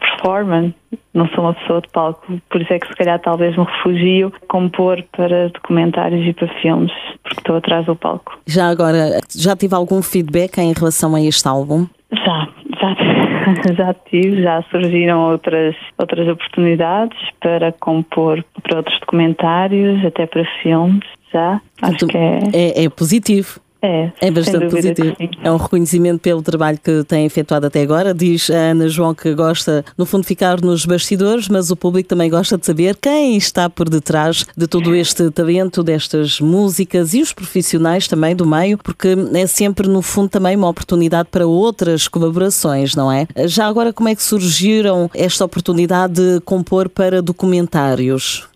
performer, 0.00 0.74
não 1.14 1.28
sou 1.28 1.44
uma 1.44 1.54
pessoa 1.54 1.80
de 1.80 1.88
palco, 1.90 2.40
por 2.50 2.60
isso 2.60 2.72
é 2.72 2.78
que 2.80 2.88
se 2.88 2.94
calhar 2.94 3.20
talvez 3.20 3.56
me 3.56 3.62
refugio 3.62 4.32
compor 4.48 5.00
para 5.16 5.48
documentários 5.50 6.26
e 6.26 6.32
para 6.32 6.48
filmes, 6.60 6.90
porque 7.22 7.38
estou 7.38 7.54
atrás 7.54 7.86
do 7.86 7.94
palco. 7.94 8.36
Já 8.46 8.68
agora, 8.68 9.20
já 9.32 9.54
tive 9.54 9.76
algum 9.76 10.02
feedback 10.02 10.58
em 10.58 10.72
relação 10.72 11.14
a 11.14 11.20
este 11.22 11.46
álbum? 11.46 11.86
Já, 12.12 12.48
já, 12.80 13.74
já 13.76 13.94
tive, 13.94 14.42
já 14.42 14.62
surgiram 14.70 15.30
outras, 15.30 15.74
outras 15.98 16.28
oportunidades 16.28 17.18
para 17.40 17.72
compor 17.72 18.44
para 18.62 18.78
outros 18.78 18.98
documentários, 19.00 20.04
até 20.04 20.26
para 20.26 20.44
filmes, 20.62 21.04
já. 21.32 21.60
Acho 21.82 22.06
que 22.06 22.16
é... 22.16 22.38
é, 22.52 22.84
é 22.84 22.88
positivo. 22.88 23.60
É, 23.82 24.10
é 24.20 24.30
bastante 24.30 24.68
positivo. 24.68 25.16
É 25.42 25.50
um 25.50 25.56
reconhecimento 25.56 26.20
pelo 26.20 26.42
trabalho 26.42 26.78
que 26.82 27.02
tem 27.04 27.24
efetuado 27.24 27.66
até 27.66 27.82
agora. 27.82 28.12
Diz 28.12 28.50
a 28.50 28.70
Ana 28.70 28.88
João 28.88 29.14
que 29.14 29.34
gosta, 29.34 29.84
no 29.96 30.04
fundo, 30.04 30.22
de 30.22 30.28
ficar 30.28 30.60
nos 30.60 30.84
bastidores, 30.84 31.48
mas 31.48 31.70
o 31.70 31.76
público 31.76 32.08
também 32.08 32.28
gosta 32.28 32.58
de 32.58 32.66
saber 32.66 32.96
quem 32.96 33.36
está 33.36 33.70
por 33.70 33.88
detrás 33.88 34.44
de 34.56 34.66
todo 34.66 34.94
este 34.94 35.30
talento, 35.30 35.82
destas 35.82 36.40
músicas 36.40 37.14
e 37.14 37.22
os 37.22 37.32
profissionais 37.32 38.06
também 38.06 38.36
do 38.36 38.46
meio, 38.46 38.76
porque 38.76 39.16
é 39.34 39.46
sempre, 39.46 39.88
no 39.88 40.02
fundo, 40.02 40.28
também 40.28 40.56
uma 40.56 40.68
oportunidade 40.68 41.28
para 41.30 41.46
outras 41.46 42.06
colaborações, 42.06 42.94
não 42.94 43.10
é? 43.10 43.26
Já 43.46 43.66
agora, 43.66 43.92
como 43.92 44.08
é 44.08 44.14
que 44.14 44.22
surgiram 44.22 45.10
esta 45.14 45.44
oportunidade 45.44 46.14
de 46.14 46.40
compor 46.40 46.88
para 46.88 47.22
documentários? 47.22 48.48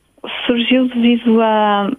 Surgiu 0.46 0.88
devido 0.88 1.40
a 1.40 1.90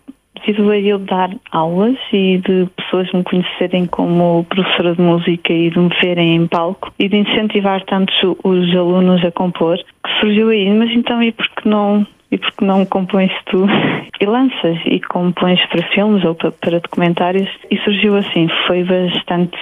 devido 0.46 0.70
a 0.70 0.80
eu 0.80 1.00
dar 1.00 1.30
aulas 1.52 1.98
e 2.12 2.38
de 2.38 2.68
pessoas 2.76 3.12
me 3.12 3.24
conhecerem 3.24 3.86
como 3.86 4.46
professora 4.46 4.96
de 4.96 5.02
música 5.02 5.54
e 5.54 5.70
de 5.70 5.80
me 5.80 5.90
verem 6.02 6.36
em 6.36 6.48
palco 6.48 6.94
e 7.00 7.08
de 7.08 7.18
incentivar 7.18 7.84
tanto 7.86 8.38
os 8.44 8.76
alunos 8.76 9.24
a 9.24 9.32
compor, 9.32 9.78
que 9.78 10.20
surgiu 10.20 10.50
aí. 10.50 10.70
Mas 10.70 10.92
então, 10.92 11.22
e 11.22 11.32
por 11.32 11.48
que 11.50 11.68
não 11.68 12.06
e 12.32 12.38
porque 12.38 12.66
não 12.66 12.86
compões 12.86 13.32
tu 13.46 13.66
e 14.20 14.26
lanças 14.26 14.78
e 14.86 15.00
compões 15.00 15.64
para 15.68 15.88
filmes 15.90 16.24
ou 16.26 16.36
para, 16.36 16.52
para 16.52 16.80
documentários 16.80 17.50
e 17.70 17.78
surgiu 17.80 18.16
assim, 18.18 18.48
foi 18.68 18.84
bastante... 18.84 19.58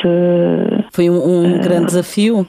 Foi 0.92 1.10
um, 1.10 1.14
um 1.14 1.56
uh, 1.56 1.62
grande 1.62 1.88
desafio? 1.88 2.48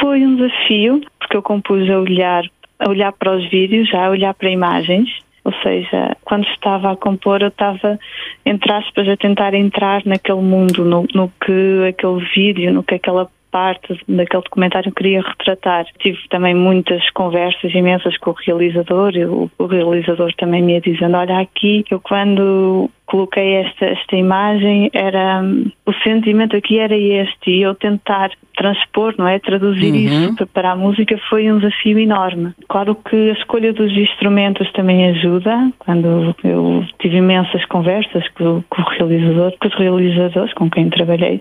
Foi 0.00 0.24
um 0.24 0.36
desafio, 0.36 1.00
porque 1.18 1.36
eu 1.36 1.42
compus 1.42 1.88
a 1.90 1.98
olhar, 1.98 2.44
a 2.78 2.88
olhar 2.88 3.12
para 3.12 3.36
os 3.36 3.48
vídeos, 3.50 3.92
a 3.94 4.10
olhar 4.10 4.34
para 4.34 4.50
imagens, 4.50 5.08
ou 5.46 5.52
seja, 5.62 6.16
quando 6.24 6.44
estava 6.48 6.90
a 6.90 6.96
compor, 6.96 7.40
eu 7.40 7.48
estava, 7.48 8.00
entre 8.44 8.72
aspas, 8.72 9.08
a 9.08 9.16
tentar 9.16 9.54
entrar 9.54 10.02
naquele 10.04 10.40
mundo, 10.40 10.84
no, 10.84 11.06
no 11.14 11.28
que 11.40 11.86
aquele 11.88 12.18
vídeo, 12.34 12.72
no 12.72 12.82
que 12.82 12.96
aquela 12.96 13.30
parte 13.48 13.96
daquele 14.08 14.42
documentário 14.42 14.90
queria 14.90 15.22
retratar. 15.22 15.86
Tive 16.00 16.18
também 16.30 16.52
muitas 16.52 17.08
conversas 17.10 17.72
imensas 17.72 18.18
com 18.18 18.32
o 18.32 18.36
realizador 18.44 19.14
e 19.14 19.24
o, 19.24 19.48
realizador 19.70 20.34
também 20.36 20.62
me 20.62 20.72
ia 20.72 20.80
dizendo, 20.80 21.16
olha 21.16 21.38
aqui, 21.38 21.84
eu 21.88 22.00
quando 22.00 22.90
coloquei 23.06 23.54
esta, 23.54 23.86
esta 23.86 24.16
imagem, 24.16 24.90
era 24.92 25.42
o 25.86 25.92
sentimento 26.02 26.56
aqui 26.56 26.78
era 26.78 26.96
este 26.96 27.50
e 27.50 27.62
eu 27.62 27.74
tentar 27.74 28.30
transpor, 28.56 29.14
não 29.16 29.28
é, 29.28 29.38
traduzir 29.38 29.92
uhum. 29.92 30.30
isso 30.30 30.46
para 30.48 30.72
a 30.72 30.76
música 30.76 31.16
foi 31.28 31.50
um 31.50 31.58
desafio 31.58 31.98
enorme. 31.98 32.52
Claro 32.68 32.94
que 32.94 33.30
a 33.30 33.32
escolha 33.34 33.72
dos 33.72 33.92
instrumentos 33.92 34.70
também 34.72 35.06
ajuda. 35.10 35.70
Quando 35.78 36.34
eu 36.42 36.84
tive 36.98 37.18
imensas 37.18 37.64
conversas 37.66 38.26
com, 38.30 38.62
com 38.68 38.82
o 38.82 38.84
realizador, 38.84 39.52
com 39.60 39.68
os 39.68 39.74
realizadores 39.74 40.52
com 40.54 40.68
quem 40.70 40.90
trabalhei, 40.90 41.40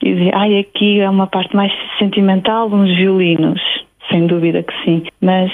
e 0.00 0.14
dizia, 0.14 0.32
ai, 0.34 0.58
aqui 0.58 1.00
é 1.00 1.10
uma 1.10 1.26
parte 1.26 1.54
mais 1.54 1.72
sentimental, 1.98 2.68
uns 2.72 2.96
violinos. 2.96 3.60
Sem 4.10 4.26
dúvida 4.26 4.62
que 4.62 4.74
sim, 4.84 5.04
mas 5.20 5.50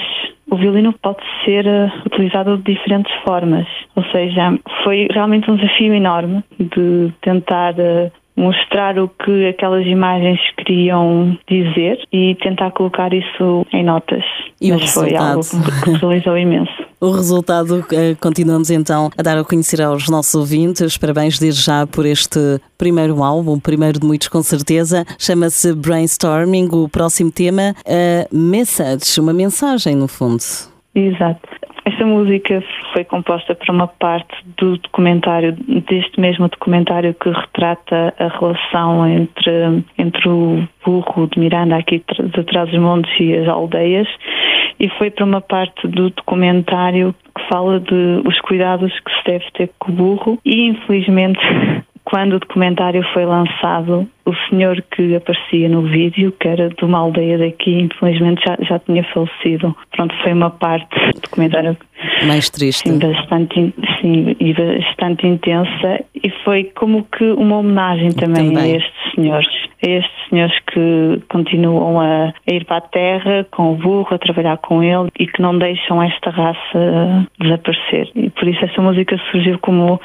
o 0.49 0.55
violino 0.55 0.93
pode 0.93 1.19
ser 1.45 1.65
uh, 1.65 1.91
utilizado 2.05 2.57
de 2.57 2.73
diferentes 2.73 3.13
formas. 3.23 3.67
Ou 3.95 4.03
seja, 4.05 4.57
foi 4.83 5.07
realmente 5.11 5.49
um 5.49 5.55
desafio 5.55 5.93
enorme 5.93 6.43
de 6.59 7.11
tentar 7.21 7.73
uh, 7.73 8.11
mostrar 8.35 8.97
o 8.97 9.09
que 9.09 9.47
aquelas 9.47 9.85
imagens 9.85 10.39
queriam 10.57 11.37
dizer 11.47 11.99
e 12.11 12.35
tentar 12.35 12.71
colocar 12.71 13.13
isso 13.13 13.65
em 13.73 13.83
notas. 13.83 14.23
E 14.61 14.71
Mas 14.71 14.93
foi 14.93 15.15
algo 15.15 15.41
que 15.83 15.91
realizou 15.91 16.37
imenso. 16.37 16.88
O 17.01 17.11
resultado 17.11 17.79
uh, 17.79 18.17
continuamos 18.19 18.69
então 18.69 19.09
a 19.17 19.23
dar 19.23 19.37
a 19.37 19.43
conhecer 19.43 19.81
aos 19.81 20.09
nossos 20.09 20.35
ouvintes. 20.35 20.97
Parabéns 20.97 21.39
desde 21.39 21.61
já 21.61 21.87
por 21.87 22.05
este 22.05 22.59
primeiro 22.77 23.23
álbum, 23.23 23.57
primeiro 23.57 23.99
de 23.99 24.05
muitos 24.05 24.27
com 24.27 24.43
certeza. 24.43 25.05
Chama-se 25.17 25.73
Brainstorming. 25.73 26.67
O 26.71 26.89
próximo 26.89 27.31
tema, 27.31 27.73
a 27.85 28.27
Message, 28.35 29.19
uma 29.19 29.33
mensagem 29.33 29.95
no 29.95 30.07
fundo. 30.07 30.43
Exato. 30.93 31.58
Esta 31.89 32.05
música 32.05 32.63
foi 32.93 33.03
composta 33.03 33.55
para 33.55 33.73
uma 33.73 33.87
parte 33.87 34.35
do 34.57 34.77
documentário, 34.77 35.53
deste 35.53 36.19
mesmo 36.19 36.47
documentário 36.47 37.15
que 37.15 37.31
retrata 37.31 38.13
a 38.19 38.27
relação 38.27 39.07
entre, 39.07 39.83
entre 39.97 40.29
o 40.29 40.67
burro 40.85 41.27
de 41.27 41.39
Miranda 41.39 41.77
aqui 41.77 42.03
de 42.07 42.43
trás 42.43 42.69
dos 42.69 42.79
montes 42.79 43.11
e 43.19 43.35
as 43.35 43.47
aldeias. 43.47 44.07
E 44.79 44.87
foi 44.99 45.09
para 45.09 45.25
uma 45.25 45.41
parte 45.41 45.87
do 45.87 46.11
documentário 46.11 47.15
que 47.35 47.47
fala 47.49 47.79
de 47.79 48.21
os 48.23 48.39
cuidados 48.41 48.93
que 48.99 49.11
se 49.11 49.23
deve 49.25 49.51
ter 49.53 49.71
com 49.79 49.91
o 49.91 49.95
burro. 49.95 50.39
E 50.45 50.67
infelizmente 50.67 51.39
quando 52.09 52.33
o 52.33 52.39
documentário 52.39 53.03
foi 53.13 53.23
lançado, 53.23 54.09
o 54.25 54.33
senhor 54.49 54.83
que 54.91 55.15
aparecia 55.15 55.69
no 55.69 55.83
vídeo, 55.83 56.33
que 56.39 56.47
era 56.47 56.69
de 56.69 56.83
uma 56.83 56.97
aldeia 56.97 57.37
daqui, 57.37 57.81
infelizmente 57.81 58.41
já, 58.43 58.57
já 58.61 58.79
tinha 58.79 59.03
falecido. 59.03 59.75
Pronto, 59.91 60.15
foi 60.23 60.33
uma 60.33 60.49
parte 60.49 60.89
do 61.13 61.21
documentário 61.21 61.77
mais 62.25 62.49
triste. 62.49 62.89
Sim, 62.89 62.97
bastante, 62.97 63.73
sim, 63.99 64.35
e 64.39 64.53
bastante 64.53 65.27
intensa 65.27 66.03
e 66.15 66.28
foi 66.43 66.65
como 66.75 67.03
que 67.05 67.23
uma 67.31 67.57
homenagem 67.57 68.11
também, 68.11 68.53
também. 68.53 68.73
a 68.73 68.77
estes 68.77 69.13
senhores 69.15 69.69
a 69.85 69.89
estes 69.89 70.29
senhores 70.29 70.59
que 70.71 71.21
continuam 71.29 71.99
a, 71.99 72.27
a, 72.27 72.53
ir 72.53 72.65
para 72.65 72.77
a 72.77 72.81
terra 72.81 73.47
com 73.49 73.71
o 73.71 73.75
burro, 73.75 74.13
a 74.13 74.17
trabalhar 74.17 74.57
com 74.57 74.83
ele 74.83 75.09
e 75.17 75.25
que 75.25 75.41
não 75.41 75.57
deixam 75.57 76.01
esta 76.03 76.29
raça 76.29 77.27
desaparecer. 77.39 78.09
E 78.15 78.29
por 78.29 78.47
isso 78.47 78.63
esta 78.63 78.81
música 78.81 79.17
surgiu 79.31 79.57
como 79.59 79.99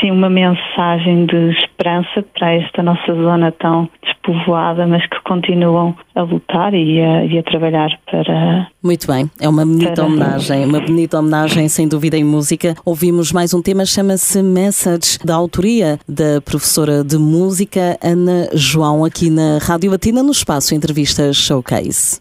sim 0.00 0.10
uma 0.10 0.28
mensagem 0.28 1.26
de 1.26 1.50
esperança 1.50 2.24
para 2.36 2.54
esta 2.54 2.82
nossa 2.82 3.14
zona 3.14 3.52
tão 3.52 3.88
despovoada, 4.02 4.86
mas 4.86 5.06
que 5.06 5.20
continuam 5.22 5.94
a 6.14 6.22
lutar 6.22 6.74
e 6.74 7.00
a, 7.00 7.24
e 7.24 7.38
a 7.38 7.42
trabalhar 7.42 7.90
para. 8.10 8.68
Muito 8.82 9.06
bem, 9.06 9.30
é 9.40 9.48
uma 9.48 9.64
bonita 9.64 10.04
homenagem, 10.04 10.64
uma 10.64 10.80
bonita 10.80 11.18
homenagem 11.18 11.68
sem 11.68 11.88
dúvida 11.88 12.16
em 12.16 12.24
música. 12.24 12.74
Ouvimos 12.84 13.32
mais 13.32 13.54
um 13.54 13.62
tema, 13.62 13.84
chama-se 13.84 14.42
Message, 14.42 15.18
da 15.24 15.34
autoria 15.34 15.98
da 16.08 16.40
professora 16.40 17.02
de 17.04 17.16
música 17.18 17.98
Ana 18.02 18.48
João, 18.54 19.04
aqui 19.04 19.30
na 19.30 19.58
Rádio 19.58 19.90
Latina, 19.90 20.22
no 20.22 20.32
espaço 20.32 20.74
Entrevistas 20.74 21.36
Showcase. 21.36 22.20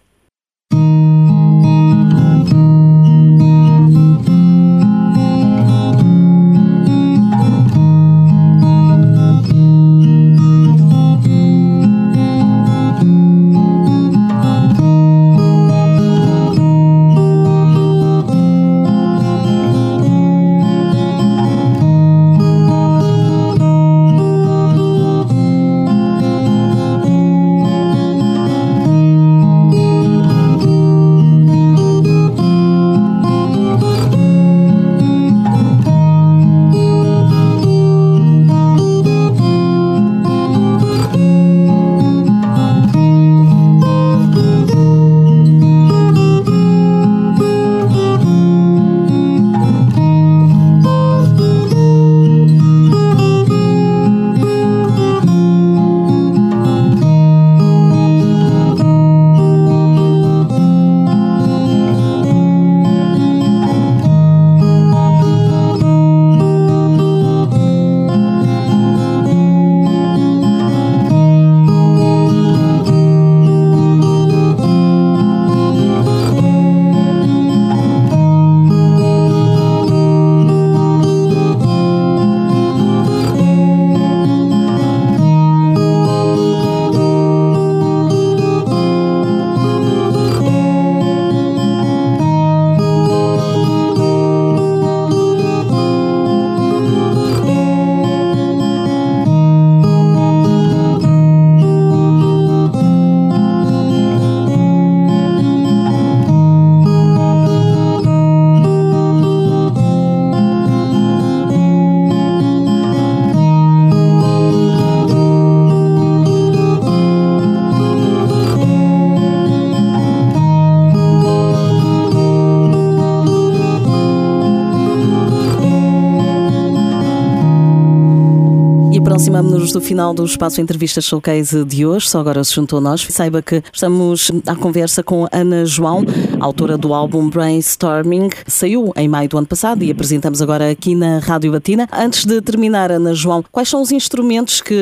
Aproximamos-nos 129.31 129.71
do 129.71 129.79
final 129.79 130.13
do 130.13 130.25
espaço 130.25 130.59
Entrevista 130.59 130.99
Showcase 130.99 131.63
de 131.63 131.85
hoje, 131.85 132.09
só 132.09 132.19
agora 132.19 132.43
se 132.43 132.53
juntou 132.53 132.79
a 132.79 132.81
nós. 132.81 133.07
Saiba 133.09 133.41
que 133.41 133.63
estamos 133.71 134.29
à 134.45 134.57
conversa 134.57 135.01
com 135.01 135.25
Ana 135.31 135.65
João, 135.65 136.03
autora 136.37 136.77
do 136.77 136.93
álbum 136.93 137.29
Brainstorming. 137.29 138.29
Saiu 138.45 138.91
em 138.93 139.07
maio 139.07 139.29
do 139.29 139.37
ano 139.37 139.47
passado 139.47 139.85
e 139.85 139.89
apresentamos 139.89 140.41
agora 140.41 140.69
aqui 140.69 140.95
na 140.95 141.19
Rádio 141.19 141.53
Batina. 141.53 141.87
Antes 141.93 142.25
de 142.25 142.41
terminar, 142.41 142.91
Ana 142.91 143.13
João, 143.13 143.41
quais 143.49 143.69
são 143.69 143.81
os 143.81 143.93
instrumentos 143.93 144.59
que 144.59 144.75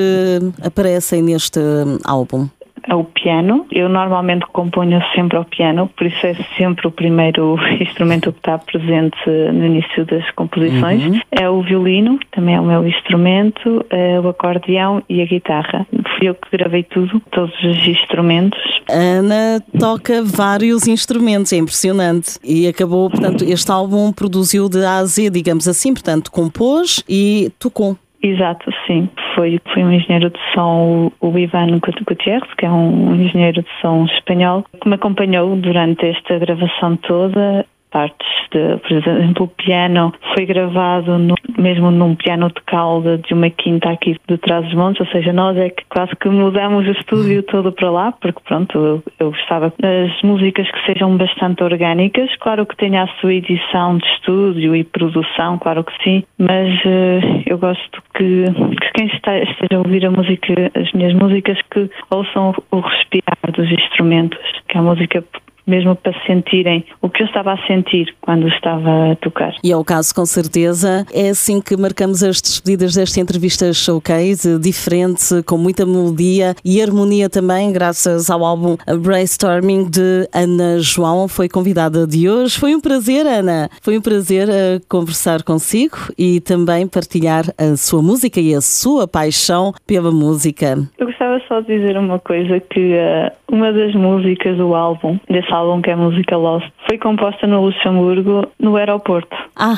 aparecem 0.64 1.22
neste 1.22 1.60
álbum? 2.04 2.50
É 2.88 2.96
o 2.96 3.04
piano. 3.04 3.66
Eu 3.72 3.90
normalmente 3.90 4.46
componho 4.52 5.02
sempre 5.16 5.38
ao 5.38 5.46
piano, 5.46 5.90
por 5.96 6.08
isso 6.08 6.26
é 6.26 6.36
sempre 6.58 6.88
o 6.88 6.92
primeiro 6.92 7.58
instrumento 7.80 8.32
que 8.32 8.40
está 8.40 8.58
presente 8.58 9.18
no 9.28 9.66
início 9.66 10.06
das 10.06 10.30
composições. 10.32 11.04
Uhum. 11.04 11.20
É 11.32 11.50
o 11.50 11.62
violino, 11.62 12.20
também 12.32 12.56
é 12.56 12.60
o 12.60 12.66
meu 12.66 12.88
instrumento, 12.88 13.86
é 13.90 14.20
o 14.20 14.28
acordeão 14.30 15.02
e 15.10 15.22
a 15.22 15.26
guitarra. 15.26 15.86
Fui 16.18 16.30
eu 16.30 16.36
que 16.36 16.58
gravei 16.58 16.84
tudo, 16.84 17.22
todos 17.32 17.54
os 17.64 17.88
instrumentos. 17.88 18.60
Ana 18.90 19.64
toca 19.80 20.24
vários 20.24 20.88
instrumentos, 20.88 21.54
é 21.54 21.58
impressionante. 21.58 22.38
E 22.44 22.68
acabou, 22.68 23.10
portanto, 23.10 23.44
este 23.44 23.72
álbum 23.72 24.12
produziu 24.12 24.70
de 24.70 24.84
A 24.84 24.98
a 24.98 25.06
Z, 25.06 25.30
digamos 25.30 25.68
assim, 25.68 25.94
portanto, 25.94 26.32
compôs 26.32 27.04
e 27.08 27.52
tocou. 27.60 27.98
Exato, 28.22 28.70
sim. 28.86 29.10
Foi, 29.34 29.60
foi 29.74 29.84
um 29.84 29.92
engenheiro 29.92 30.30
de 30.30 30.40
som, 30.54 31.12
o 31.22 31.38
Ivan 31.38 31.80
Gutierrez, 31.80 32.44
que 32.58 32.66
é 32.66 32.70
um 32.70 33.16
engenheiro 33.16 33.62
de 33.62 33.70
som 33.82 34.06
espanhol, 34.06 34.66
que 34.82 34.90
me 34.90 34.96
acompanhou 34.96 35.56
durante 35.56 36.06
esta 36.06 36.38
gravação 36.38 36.98
toda 36.98 37.66
partes 37.92 38.28
de, 38.52 38.78
por 38.78 38.92
exemplo, 38.92 39.46
o 39.46 39.48
piano 39.48 40.14
foi 40.34 40.46
gravado 40.46 41.18
no, 41.18 41.36
mesmo 41.60 41.92
num 41.92 42.16
piano 42.16 42.48
de 42.48 42.62
cauda 42.66 43.18
de 43.18 43.34
uma 43.34 43.50
quinta 43.50 43.90
aqui 43.90 44.16
de 44.28 44.38
trás 44.38 44.66
dos 44.66 44.74
montes, 44.74 45.02
ou 45.02 45.08
seja, 45.08 45.34
nós 45.34 45.58
é 45.58 45.70
que 45.70 45.84
quase 45.90 46.16
que 46.16 46.30
mudamos 46.30 46.88
o 46.88 46.92
estúdio 46.92 47.44
todo 47.44 47.72
para 47.72 47.92
lá, 47.92 48.12
porque 48.12 48.40
pronto, 48.46 48.78
eu, 48.78 49.04
eu 49.20 49.32
gostava 49.32 49.74
das 49.80 50.22
músicas 50.24 50.70
que 50.72 50.86
sejam 50.86 51.18
bastante 51.18 51.64
orgânicas, 51.64 52.30
claro 52.38 52.66
que 52.66 52.76
tenha 52.78 53.04
a 53.04 53.08
sua 53.20 53.34
edição 53.34 53.98
de 53.98 54.08
estúdio 54.16 54.76
e 54.76 54.84
produção, 54.84 55.58
claro 55.58 55.84
que 55.84 56.04
sim, 56.04 56.24
mas 56.38 56.70
uh, 56.86 57.44
eu 57.46 57.58
gosto 57.58 58.02
que, 58.16 58.46
que 58.46 58.92
quem 58.94 59.08
está, 59.08 59.38
esteja 59.38 59.76
a 59.76 59.80
ouvir 59.80 60.06
a 60.06 60.12
música, 60.12 60.72
as 60.76 60.92
minhas 60.94 61.14
músicas, 61.14 61.60
que 61.72 61.90
ouçam 62.10 62.54
o 62.72 62.80
respirar 62.80 63.38
dos 63.54 63.72
instrumentos, 63.72 64.40
que 64.68 64.78
a 64.78 64.82
música 64.82 65.24
mesmo 65.70 65.96
para 65.96 66.14
sentirem 66.26 66.84
o 67.02 67.10
que 67.10 67.24
eu 67.24 67.28
estava 67.28 67.54
a 67.54 67.68
sentir 67.68 68.14
quando 68.22 68.48
estava 68.48 69.12
a 69.12 69.16
tocar. 69.16 69.54
E 69.64 69.72
é 69.72 69.78
o 69.78 69.84
caso, 69.84 70.14
com 70.14 70.26
certeza. 70.26 71.06
É 71.14 71.30
assim 71.30 71.62
que 71.62 71.78
marcamos 71.78 72.24
as 72.24 72.42
despedidas 72.42 72.96
desta 72.96 73.20
entrevista 73.20 73.72
showcase, 73.74 74.60
diferente, 74.60 75.44
com 75.46 75.58
muita 75.58 75.86
melodia 75.86 76.56
e 76.66 76.82
harmonia 76.82 77.30
também, 77.30 77.72
graças 77.72 78.30
ao 78.30 78.44
álbum 78.44 78.76
Brainstorming 79.02 79.90
de 79.90 80.28
Ana 80.34 80.80
João. 80.80 81.28
Foi 81.28 81.48
convidada 81.48 82.08
de 82.08 82.30
hoje. 82.30 82.58
Foi 82.58 82.74
um 82.76 82.82
prazer, 82.82 83.26
Ana. 83.26 83.70
Foi 83.82 83.98
um 83.98 84.02
prazer 84.02 84.48
uh, 84.48 84.82
conversar 84.88 85.44
consigo 85.44 85.98
e 86.18 86.40
também 86.40 86.88
partilhar 86.88 87.46
a 87.58 87.76
sua 87.76 88.02
música 88.02 88.40
e 88.40 88.56
a 88.56 88.62
sua 88.62 89.08
paixão 89.08 89.74
pela 89.86 90.12
música. 90.12 90.78
Eu 90.98 91.08
gostava 91.08 91.42
só 91.48 91.62
de 91.62 91.68
dizer 91.68 91.98
uma 91.98 92.20
coisa, 92.20 92.60
que 92.60 92.94
uh, 92.94 93.32
uma 93.52 93.72
das 93.72 93.94
músicas 93.94 94.58
do 94.58 94.76
álbum, 94.76 95.20
desse 95.30 95.52
álbum 95.52 95.82
que 95.82 95.90
é 95.90 95.94
a 95.94 95.98
música 95.98 96.38
Lost, 96.38 96.68
foi 96.88 96.98
composta 96.98 97.48
no 97.48 97.66
Luxemburgo, 97.66 98.48
no 98.60 98.76
aeroporto. 98.76 99.36
Ah, 99.56 99.76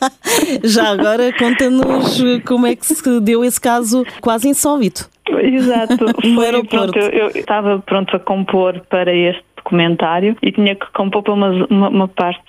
já 0.64 0.90
agora 0.90 1.32
conta-nos 1.32 2.22
como 2.46 2.66
é 2.66 2.76
que 2.76 2.86
se 2.86 3.20
deu 3.20 3.44
esse 3.44 3.60
caso 3.60 4.04
quase 4.20 4.48
insólito. 4.48 5.08
Exato. 5.28 6.06
aeroporto. 6.40 6.92
Pronto, 6.92 6.98
eu, 6.98 7.10
eu 7.10 7.28
estava 7.28 7.78
pronto 7.80 8.16
a 8.16 8.18
compor 8.18 8.80
para 8.88 9.14
este 9.14 9.42
documentário 9.56 10.36
e 10.42 10.50
tinha 10.50 10.74
que 10.74 10.86
compor 10.92 11.22
para 11.22 11.34
uma, 11.34 11.50
uma, 11.68 11.88
uma 11.88 12.08
parte 12.08 12.42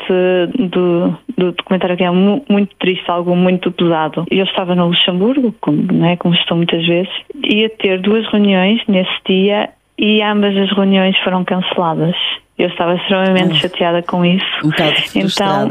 do, 0.57 1.17
do, 1.37 1.51
documentário 1.51 1.97
que 1.97 2.03
é 2.03 2.11
mu, 2.11 2.43
muito 2.49 2.73
triste, 2.79 3.09
algo 3.09 3.35
muito 3.35 3.71
pesado. 3.71 4.25
Eu 4.31 4.45
estava 4.45 4.73
no 4.73 4.87
Luxemburgo, 4.87 5.53
como, 5.59 5.81
né, 5.91 6.15
como 6.17 6.33
estou 6.33 6.55
muitas 6.55 6.85
vezes, 6.85 7.11
ia 7.43 7.69
ter 7.69 7.99
duas 7.99 8.25
reuniões 8.31 8.81
nesse 8.87 9.11
dia 9.27 9.69
e 9.99 10.21
ambas 10.21 10.55
as 10.55 10.71
reuniões 10.71 11.17
foram 11.19 11.43
canceladas. 11.43 12.15
Eu 12.57 12.67
estava 12.67 12.95
extremamente 12.95 13.55
chateada 13.55 14.01
com 14.03 14.25
isso. 14.25 14.45
Um 14.65 14.69
então, 15.15 15.69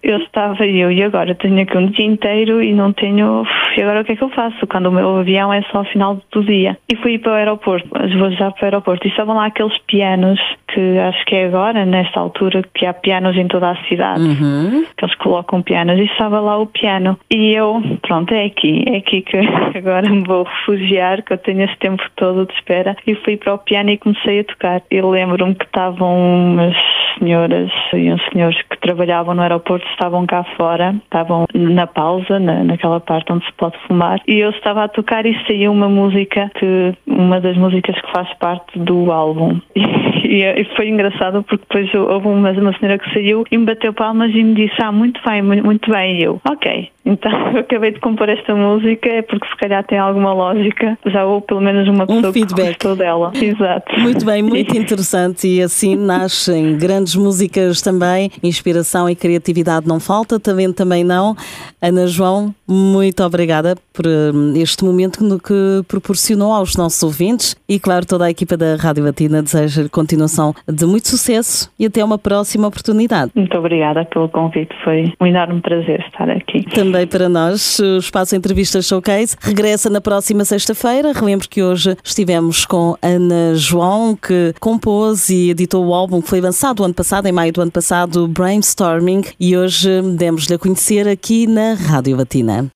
eu 0.00 0.18
estava 0.18 0.64
eu 0.64 0.92
e 0.92 1.02
agora 1.02 1.34
tenho 1.34 1.60
aqui 1.60 1.76
um 1.76 1.86
dia 1.86 2.06
inteiro 2.06 2.62
e 2.62 2.72
não 2.72 2.92
tenho. 2.92 3.44
E 3.76 3.82
agora 3.82 4.02
o 4.02 4.04
que 4.04 4.12
é 4.12 4.16
que 4.16 4.22
eu 4.22 4.28
faço? 4.28 4.64
Quando 4.68 4.86
o 4.86 4.92
meu 4.92 5.16
avião 5.16 5.52
é 5.52 5.62
só 5.72 5.78
ao 5.78 5.84
final 5.84 6.20
do 6.30 6.44
dia. 6.44 6.78
E 6.88 6.94
fui 6.94 7.18
para 7.18 7.32
o 7.32 7.34
aeroporto, 7.34 7.88
vou 7.90 8.30
já 8.30 8.52
para 8.52 8.62
o 8.62 8.64
aeroporto. 8.66 9.04
E 9.04 9.10
estavam 9.10 9.34
lá 9.34 9.46
aqueles 9.46 9.76
pianos 9.88 10.38
que 10.68 10.98
acho 10.98 11.24
que 11.24 11.34
é 11.34 11.46
agora, 11.46 11.84
nesta 11.84 12.20
altura, 12.20 12.62
que 12.74 12.86
há 12.86 12.92
pianos 12.92 13.36
em 13.36 13.48
toda 13.48 13.70
a 13.70 13.84
cidade. 13.86 14.20
Uhum. 14.20 14.84
Que 14.96 15.04
eles 15.04 15.14
colocam 15.16 15.62
pianos. 15.62 15.98
E 15.98 16.04
estava 16.04 16.40
lá 16.40 16.58
o 16.58 16.66
piano. 16.66 17.18
E 17.30 17.52
eu, 17.52 17.82
pronto, 18.02 18.32
é 18.32 18.46
aqui. 18.46 18.84
É 18.86 18.98
aqui 18.98 19.22
que 19.22 19.36
agora 19.76 20.08
me 20.08 20.24
vou 20.24 20.44
refugiar, 20.44 21.22
que 21.22 21.32
eu 21.32 21.38
tenho 21.38 21.62
esse 21.62 21.76
tempo 21.78 22.02
todo 22.16 22.46
de 22.46 22.52
espera. 22.54 22.96
E 23.06 23.14
fui 23.16 23.36
para 23.36 23.54
o 23.54 23.58
piano 23.58 23.90
e 23.90 23.98
comecei 23.98 24.40
a 24.40 24.44
tocar. 24.44 24.82
E 24.90 25.00
lembro-me 25.00 25.54
que 25.54 25.64
estavam 25.64 26.16
umas 26.16 26.76
senhoras 27.18 27.70
e 27.92 28.12
uns 28.12 28.22
senhores 28.32 28.60
que 28.62 28.80
trabalhavam 28.80 29.34
no 29.34 29.42
aeroporto 29.42 29.86
estavam 29.88 30.26
cá 30.26 30.44
fora, 30.56 30.94
estavam 31.02 31.46
na 31.54 31.86
pausa, 31.86 32.38
na, 32.38 32.64
naquela 32.64 33.00
parte 33.00 33.32
onde 33.32 33.44
se 33.44 33.52
pode 33.52 33.76
fumar, 33.86 34.20
e 34.26 34.38
eu 34.38 34.50
estava 34.50 34.84
a 34.84 34.88
tocar 34.88 35.26
e 35.26 35.34
saiu 35.46 35.72
uma 35.72 35.88
música 35.88 36.50
que 36.54 36.94
uma 37.06 37.40
das 37.40 37.56
músicas 37.56 38.00
que 38.00 38.12
faz 38.12 38.32
parte 38.34 38.78
do 38.78 39.10
álbum. 39.12 39.60
E, 40.28 40.42
e 40.58 40.64
foi 40.74 40.88
engraçado 40.88 41.44
porque 41.44 41.64
depois 41.68 41.94
houve 41.94 42.26
uma, 42.26 42.50
uma 42.50 42.76
senhora 42.78 42.98
que 42.98 43.14
saiu 43.14 43.44
e 43.48 43.56
me 43.56 43.64
bateu 43.64 43.92
palmas 43.92 44.34
e 44.34 44.42
me 44.42 44.54
disse: 44.54 44.74
Ah, 44.82 44.90
muito 44.90 45.20
bem, 45.24 45.40
muito, 45.40 45.64
muito 45.64 45.88
bem. 45.88 46.18
E 46.18 46.24
eu, 46.24 46.40
ok. 46.44 46.90
Então 47.06 47.30
eu 47.54 47.60
acabei 47.60 47.92
de 47.92 48.00
compor 48.00 48.28
esta 48.28 48.54
música 48.56 49.08
é 49.08 49.22
porque 49.22 49.46
se 49.46 49.56
calhar 49.56 49.84
tem 49.84 49.98
alguma 49.98 50.32
lógica. 50.32 50.98
Já 51.06 51.24
houve 51.24 51.46
pelo 51.46 51.60
menos 51.60 51.88
uma 51.88 52.06
pessoa 52.06 52.30
um 52.30 52.32
feedback. 52.32 52.78
que 52.78 52.86
gostou 52.86 52.96
dela. 52.96 53.30
Exato. 53.40 54.00
Muito 54.00 54.26
bem, 54.26 54.42
muito 54.42 54.76
interessante. 54.76 55.46
E 55.46 55.62
assim 55.62 55.94
nascem 55.94 56.76
grandes 56.76 57.14
músicas 57.14 57.80
também. 57.80 58.30
Inspiração 58.42 59.08
e 59.08 59.14
criatividade 59.14 59.86
não 59.86 60.00
falta, 60.00 60.40
também 60.40 60.72
também 60.72 61.04
não. 61.04 61.36
Ana 61.80 62.08
João, 62.08 62.52
muito 62.66 63.22
obrigada 63.22 63.76
por 63.92 64.04
hum, 64.06 64.54
este 64.56 64.84
momento 64.84 65.20
que 65.38 65.84
proporcionou 65.86 66.52
aos 66.52 66.76
nossos 66.76 67.02
ouvintes 67.02 67.56
e, 67.68 67.78
claro, 67.78 68.04
toda 68.04 68.24
a 68.24 68.30
equipa 68.30 68.56
da 68.56 68.74
Rádio 68.74 69.04
Batina 69.04 69.40
deseja 69.40 69.88
continuação 69.88 70.47
de 70.66 70.86
muito 70.86 71.08
sucesso 71.08 71.70
e 71.78 71.86
até 71.86 72.04
uma 72.04 72.18
próxima 72.18 72.68
oportunidade. 72.68 73.32
Muito 73.34 73.56
obrigada 73.56 74.04
pelo 74.04 74.28
convite, 74.28 74.74
foi 74.84 75.12
um 75.20 75.26
enorme 75.26 75.60
prazer 75.60 76.00
estar 76.00 76.28
aqui. 76.30 76.64
Também 76.74 77.06
para 77.06 77.28
nós, 77.28 77.78
o 77.78 77.98
Espaço 77.98 78.36
Entrevista 78.36 78.80
Showcase 78.82 79.36
regressa 79.40 79.88
na 79.90 80.00
próxima 80.00 80.44
sexta-feira. 80.44 81.12
Relembro 81.12 81.48
que 81.48 81.62
hoje 81.62 81.96
estivemos 82.02 82.64
com 82.64 82.96
Ana 83.02 83.54
João, 83.54 84.16
que 84.16 84.54
compôs 84.60 85.28
e 85.30 85.50
editou 85.50 85.86
o 85.86 85.94
álbum 85.94 86.20
que 86.20 86.28
foi 86.28 86.40
lançado 86.40 86.84
ano 86.84 86.94
passado, 86.94 87.26
em 87.26 87.32
maio 87.32 87.52
do 87.52 87.60
ano 87.60 87.70
passado, 87.70 88.26
Brainstorming, 88.28 89.22
e 89.38 89.56
hoje 89.56 90.02
demos-lhe 90.16 90.54
a 90.54 90.58
conhecer 90.58 91.08
aqui 91.08 91.46
na 91.46 91.74
Rádio 91.74 92.16
Batina. 92.16 92.66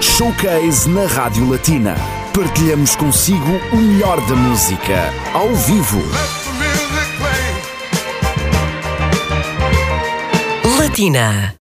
Showcase 0.00 0.88
na 0.88 1.06
Rádio 1.06 1.48
Latina. 1.50 1.94
Partilhamos 2.34 2.94
consigo 2.96 3.60
o 3.72 3.76
melhor 3.76 4.20
da 4.28 4.36
música, 4.36 5.12
ao 5.34 5.48
vivo. 5.48 6.47
Latina. 10.98 11.54